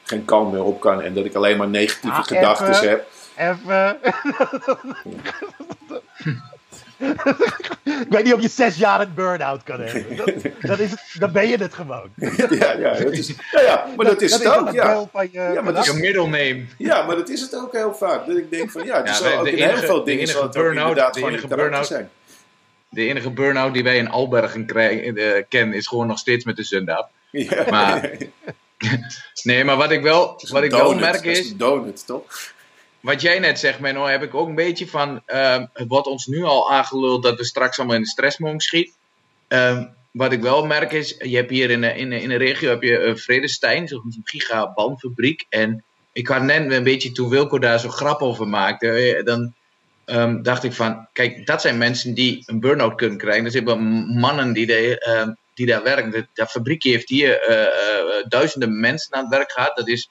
[0.04, 1.02] geen kant meer op kan.
[1.02, 3.08] En dat ik alleen maar negatieve ah, gedachten heb.
[3.36, 4.00] Even.
[8.04, 10.54] ik weet niet of je zes jaar een burn-out kan hebben.
[10.62, 12.10] Dat, is dan ben je het gewoon.
[12.60, 14.72] ja, ja, dat is, ja, ja maar dat, is het ook.
[14.72, 15.08] Ja.
[15.32, 16.66] ja, maar dat is middle name.
[16.78, 18.26] Ja, maar dat is het ook heel vaak.
[18.26, 20.50] Dat ik denk van ja, het is ja, ook in heel veel dingen de enige
[20.50, 22.10] burn-out, de enige burn-out zijn.
[22.90, 26.56] De enige burn-out die wij in Albergen krijgen, uh, kennen is gewoon nog steeds met
[26.56, 27.10] de Zundap.
[27.32, 27.66] Ja.
[27.70, 28.12] Maar,
[29.44, 31.40] nee, maar wat ik wel, wat ik wel merk is.
[31.40, 32.26] is donut, toch?
[33.00, 35.22] Wat jij net zegt, Menno, heb ik ook een beetje van.
[35.28, 38.98] Uh, wat ons nu al aangeluld dat we straks allemaal in de stressmong schiet.
[39.50, 42.70] Uh, wat ik wel merk is, je hebt hier in de, in in de regio
[42.70, 45.46] heb je uh, Vredestein, zo'n gigabandfabriek.
[45.50, 49.54] En ik had net een beetje, toen Wilco daar zo grap over maakte, eh, dan
[50.06, 53.46] um, dacht ik van, kijk, dat zijn mensen die een burn-out kunnen krijgen.
[53.46, 53.82] Er zitten
[54.20, 56.28] mannen die, ehm, die daar werken.
[56.34, 59.76] Dat, fabriekje heeft hier eh, duizenden mensen aan het werk gehad.
[59.76, 60.10] Dat is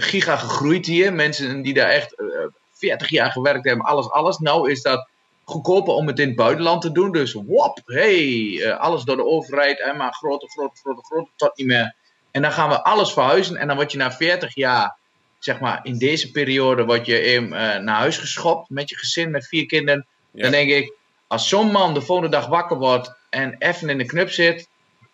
[0.00, 1.12] giga gegroeid hier.
[1.12, 4.38] Mensen die daar echt uh, eh, 40 jaar gewerkt hebben, alles, alles.
[4.38, 5.08] Nou is dat
[5.44, 7.12] goedkoper om het in het buitenland te doen.
[7.12, 9.80] Dus wop, hey, uh, alles door de overheid.
[9.80, 11.94] En maar grote, grote, grote, grote, tot niet meer.
[12.30, 13.56] En dan gaan we alles verhuizen.
[13.56, 14.96] En dan word je na 40 jaar,
[15.38, 19.48] zeg maar in deze periode, word je uh, naar huis geschopt met je gezin, met
[19.48, 20.06] vier kinderen.
[20.32, 20.92] Dan denk ik,
[21.26, 24.68] als zo'n man de volgende dag wakker wordt en even in de knup zit,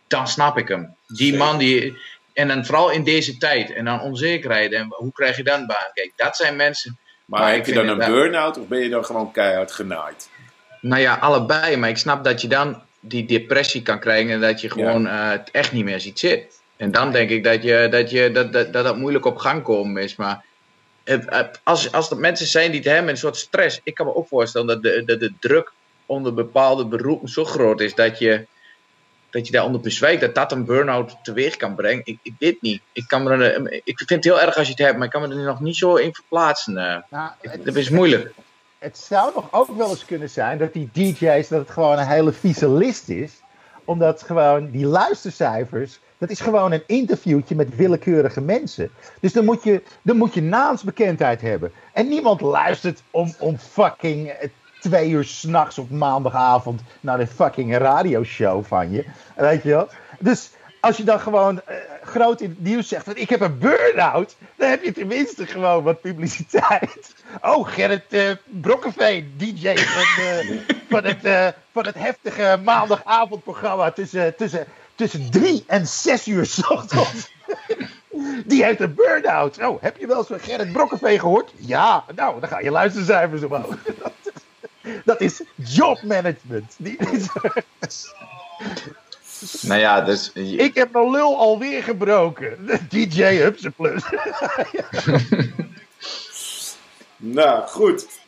[0.06, 0.96] dan snap ik hem.
[1.06, 1.96] Die man die,
[2.34, 3.72] en dan vooral in deze tijd.
[3.72, 4.72] En dan onzekerheid.
[4.72, 5.90] En hoe krijg je dan baan?
[5.94, 6.98] Kijk, dat zijn mensen.
[7.24, 10.28] Maar, heb je dan een burn-out of ben je dan gewoon keihard genaaid?
[10.80, 11.76] Nou ja, allebei.
[11.76, 15.30] Maar ik snap dat je dan die depressie kan krijgen en dat je gewoon uh,
[15.30, 16.48] het echt niet meer ziet zitten.
[16.76, 19.62] En dan denk ik dat, je, dat, je, dat, dat, dat, dat moeilijk op gang
[19.62, 20.16] komen is.
[20.16, 20.44] Maar
[21.62, 23.80] als, als er mensen zijn die het hebben een soort stress.
[23.84, 25.72] Ik kan me ook voorstellen dat de, de, de druk
[26.06, 28.46] onder bepaalde beroepen zo groot is dat je
[29.32, 32.02] dat je daaronder bezwijkt, dat dat een burn-out teweeg kan brengen.
[32.04, 32.82] Ik, ik weet niet.
[32.92, 35.12] Ik, kan me er, ik vind het heel erg als je het hebt, maar ik
[35.12, 36.76] kan me er nog niet zo in verplaatsen.
[36.76, 38.32] Uh, nou, het, dat is moeilijk.
[38.78, 42.06] Het zou nog ook wel eens kunnen zijn dat die DJ's, dat het gewoon een
[42.06, 43.32] hele vieze list is.
[43.84, 48.90] Omdat gewoon die luistercijfers, dat is gewoon een interviewtje met willekeurige mensen.
[49.20, 51.72] Dus dan moet je, dan moet je naamsbekendheid hebben.
[51.92, 54.32] En niemand luistert om, om fucking
[54.82, 59.04] twee uur s'nachts op maandagavond naar de fucking radioshow van je.
[59.36, 59.88] Weet je wel?
[60.18, 63.58] Dus als je dan gewoon uh, groot in het nieuws zegt van ik heb een
[63.58, 67.14] burn-out, dan heb je tenminste gewoon wat publiciteit.
[67.42, 74.66] Oh, Gerrit uh, Brokkenveen, DJ van, uh, van, het, van het heftige maandagavondprogramma tussen, tussen,
[74.94, 77.32] tussen drie en zes uur s ochtends.
[78.46, 79.58] Die heeft een burn-out.
[79.62, 81.52] Oh, heb je wel eens Gerrit Brokkenveen gehoord?
[81.56, 83.76] Ja, nou, dan ga je luistercijfers omhoog.
[85.04, 86.76] Dat is jobmanagement.
[89.60, 90.32] nou ja, dus...
[90.32, 92.68] Ik heb mijn lul alweer gebroken.
[92.88, 94.02] DJ Hupseplus.
[97.16, 98.20] nou, goed.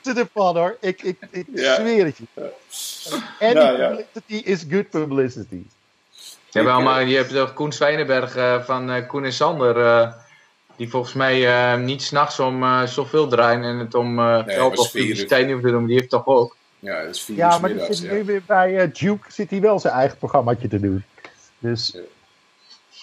[0.00, 0.76] Te de pan hoor.
[0.80, 2.24] Ik, ik, ik zweer het je.
[3.40, 3.98] Any nou, ja.
[4.12, 5.62] publicity is good publicity.
[6.50, 9.76] Ja, wel, maar je hebt toch Koen Zwijnenberg uh, van uh, Koen en Sander...
[9.76, 10.12] Uh,
[10.80, 11.40] die volgens mij
[11.74, 15.70] uh, niet s'nachts om uh, zoveel draaien en het om geld of publiciteit niet te
[15.70, 15.86] doen.
[15.86, 16.56] Die heeft toch ook.
[16.78, 18.12] Ja, dat is vier Ja, maar middags, zit ja.
[18.12, 21.04] nu weer bij Duke zit hij wel zijn eigen programmaatje te doen.
[21.58, 21.96] Dus.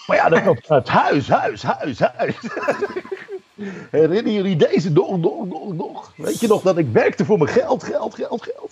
[0.06, 2.36] Maar ja, dan komt het huis, huis, huis, huis.
[3.90, 6.12] Herinneren jullie deze nog, nog, nog, nog?
[6.16, 8.70] Weet je nog dat ik werkte voor mijn geld, geld, geld, geld?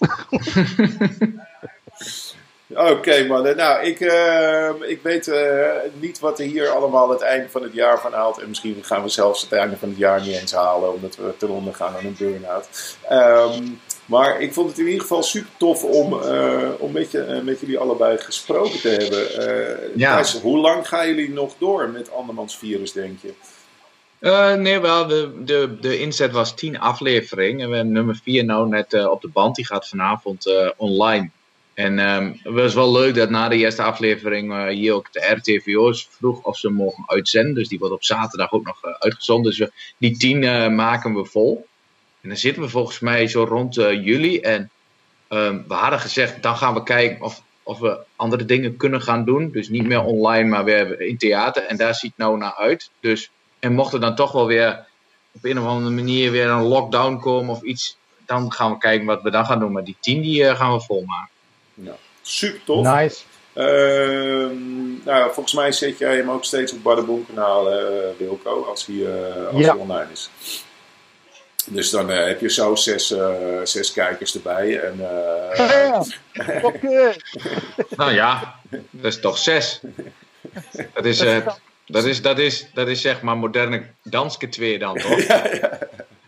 [2.74, 3.56] Oké, man.
[3.56, 7.72] Nou, ik, uh, ik weet uh, niet wat er hier allemaal het einde van het
[7.72, 8.38] jaar van haalt.
[8.38, 11.36] En misschien gaan we zelfs het einde van het jaar niet eens halen, omdat we
[11.36, 12.96] ten onder gaan aan een burn-out.
[13.10, 17.40] Um, maar ik vond het in ieder geval super tof om, uh, om met, je,
[17.44, 19.90] met jullie allebei gesproken te hebben.
[19.96, 20.14] ja.
[20.14, 23.32] Thijs, hoe lang gaan jullie nog door met andermans virus, denk je?
[24.20, 27.60] Uh, nee, wel, de, de, de inzet was tien afleveringen.
[27.60, 29.54] En we hebben nummer vier nou net uh, op de band.
[29.56, 31.30] Die gaat vanavond uh, online.
[31.76, 36.08] En um, het was wel leuk dat na de eerste aflevering hier ook de RTVO's
[36.10, 37.54] vroeg of ze mogen uitzenden.
[37.54, 39.54] Dus die wordt op zaterdag ook nog uitgezonden.
[39.56, 41.66] Dus die tien maken we vol.
[42.20, 44.40] En dan zitten we volgens mij zo rond juli.
[44.40, 44.70] En
[45.28, 49.24] um, we hadden gezegd, dan gaan we kijken of, of we andere dingen kunnen gaan
[49.24, 49.50] doen.
[49.50, 51.62] Dus niet meer online, maar weer in theater.
[51.62, 52.90] En daar ziet nou naar uit.
[53.00, 54.86] Dus en mocht er dan toch wel weer
[55.32, 57.96] op een of andere manier weer een lockdown komen of iets,
[58.26, 59.72] dan gaan we kijken wat we dan gaan doen.
[59.72, 61.34] Maar die 10 die gaan we volmaken.
[62.26, 62.86] Super tof.
[62.86, 63.22] Nice.
[63.54, 64.50] Uh,
[65.04, 68.94] nou, volgens mij zet jij hem ook steeds op Badeboom kanaal, uh, Wilco, als hij,
[68.94, 69.70] uh, als ja.
[69.70, 70.30] hij online is.
[71.66, 74.80] Dus dan uh, heb je zo zes, uh, zes kijkers erbij.
[74.80, 76.02] En, uh, ja,
[76.62, 77.16] okay.
[77.96, 78.60] nou ja,
[78.90, 79.80] dat is toch zes.
[80.94, 81.18] Dat is,
[81.86, 85.26] dat is, dat is, dat is zeg maar moderne danske twee dan, toch?
[85.26, 85.78] ja, ja.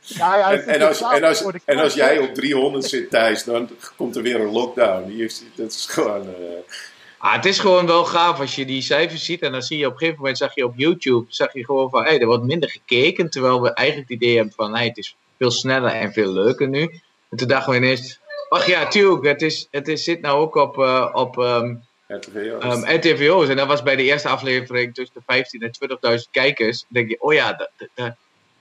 [0.09, 3.71] Ja, ja, en, en, als, en, als, en als jij op 300 zit, Thijs, dan
[3.97, 5.11] komt er weer een lockdown.
[5.11, 6.27] Hier, dat is gewoon...
[6.27, 6.35] Uh...
[7.19, 9.43] Ah, het is gewoon wel gaaf als je die cijfers ziet.
[9.43, 11.91] En dan zie je op een gegeven moment, zag je op YouTube, zag je gewoon
[11.91, 13.31] van, hé, hey, er wordt minder gekeken.
[13.31, 16.69] Terwijl we eigenlijk het idee hebben van, hey, het is veel sneller en veel leuker
[16.69, 17.01] nu.
[17.31, 20.55] En toen dachten we ineens, ach ja, tuurlijk, het, is, het is, zit nou ook
[20.55, 22.65] op, uh, op um, RTVO's.
[22.65, 23.49] Um, RTVO's.
[23.49, 26.79] En dat was bij de eerste aflevering tussen de 15 en 20.000 kijkers.
[26.79, 27.71] Dan denk je, oh ja,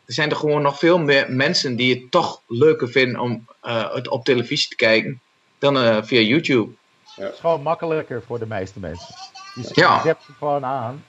[0.08, 3.94] er zijn er gewoon nog veel meer mensen die het toch leuker vinden om uh,
[3.94, 5.22] het op televisie te kijken
[5.60, 6.72] dan uh, via YouTube.
[7.16, 7.24] Ja.
[7.24, 9.16] Het is gewoon makkelijker voor de meeste mensen.
[9.54, 10.02] Je ja.
[10.02, 11.06] zet ze gewoon aan.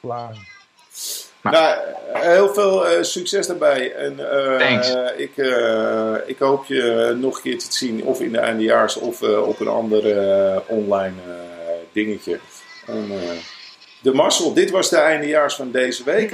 [0.00, 0.36] Klaar.
[1.42, 1.78] Nou, nou
[2.12, 3.94] heel veel uh, succes daarbij.
[3.94, 8.38] En uh, ik, uh, ik hoop je nog een keer te zien, of in de
[8.38, 10.02] eindejaars of op een ander
[10.66, 11.14] online
[11.92, 12.40] dingetje.
[12.86, 13.10] En,
[14.02, 16.32] de Marcel, dit was de eindejaars van deze week.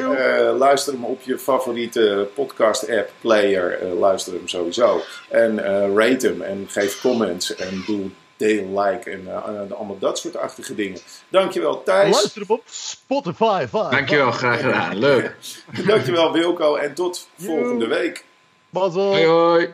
[0.58, 3.84] luister hem op je favoriete podcast-app, player.
[3.98, 5.00] luister hem sowieso.
[5.28, 5.58] En
[5.94, 10.74] rate hem en geef comments en doe deel, like en uh, allemaal dat soort achtige
[10.74, 11.00] dingen.
[11.28, 12.14] Dankjewel Thijs.
[12.14, 13.66] Luister hem op Spotify.
[13.70, 13.90] Five.
[13.90, 14.98] Dankjewel, graag gedaan.
[14.98, 15.36] Leuk.
[15.86, 18.24] Dankjewel Wilco en tot volgende week.
[18.70, 19.02] Mazzel.
[19.02, 19.68] Hoi hoi.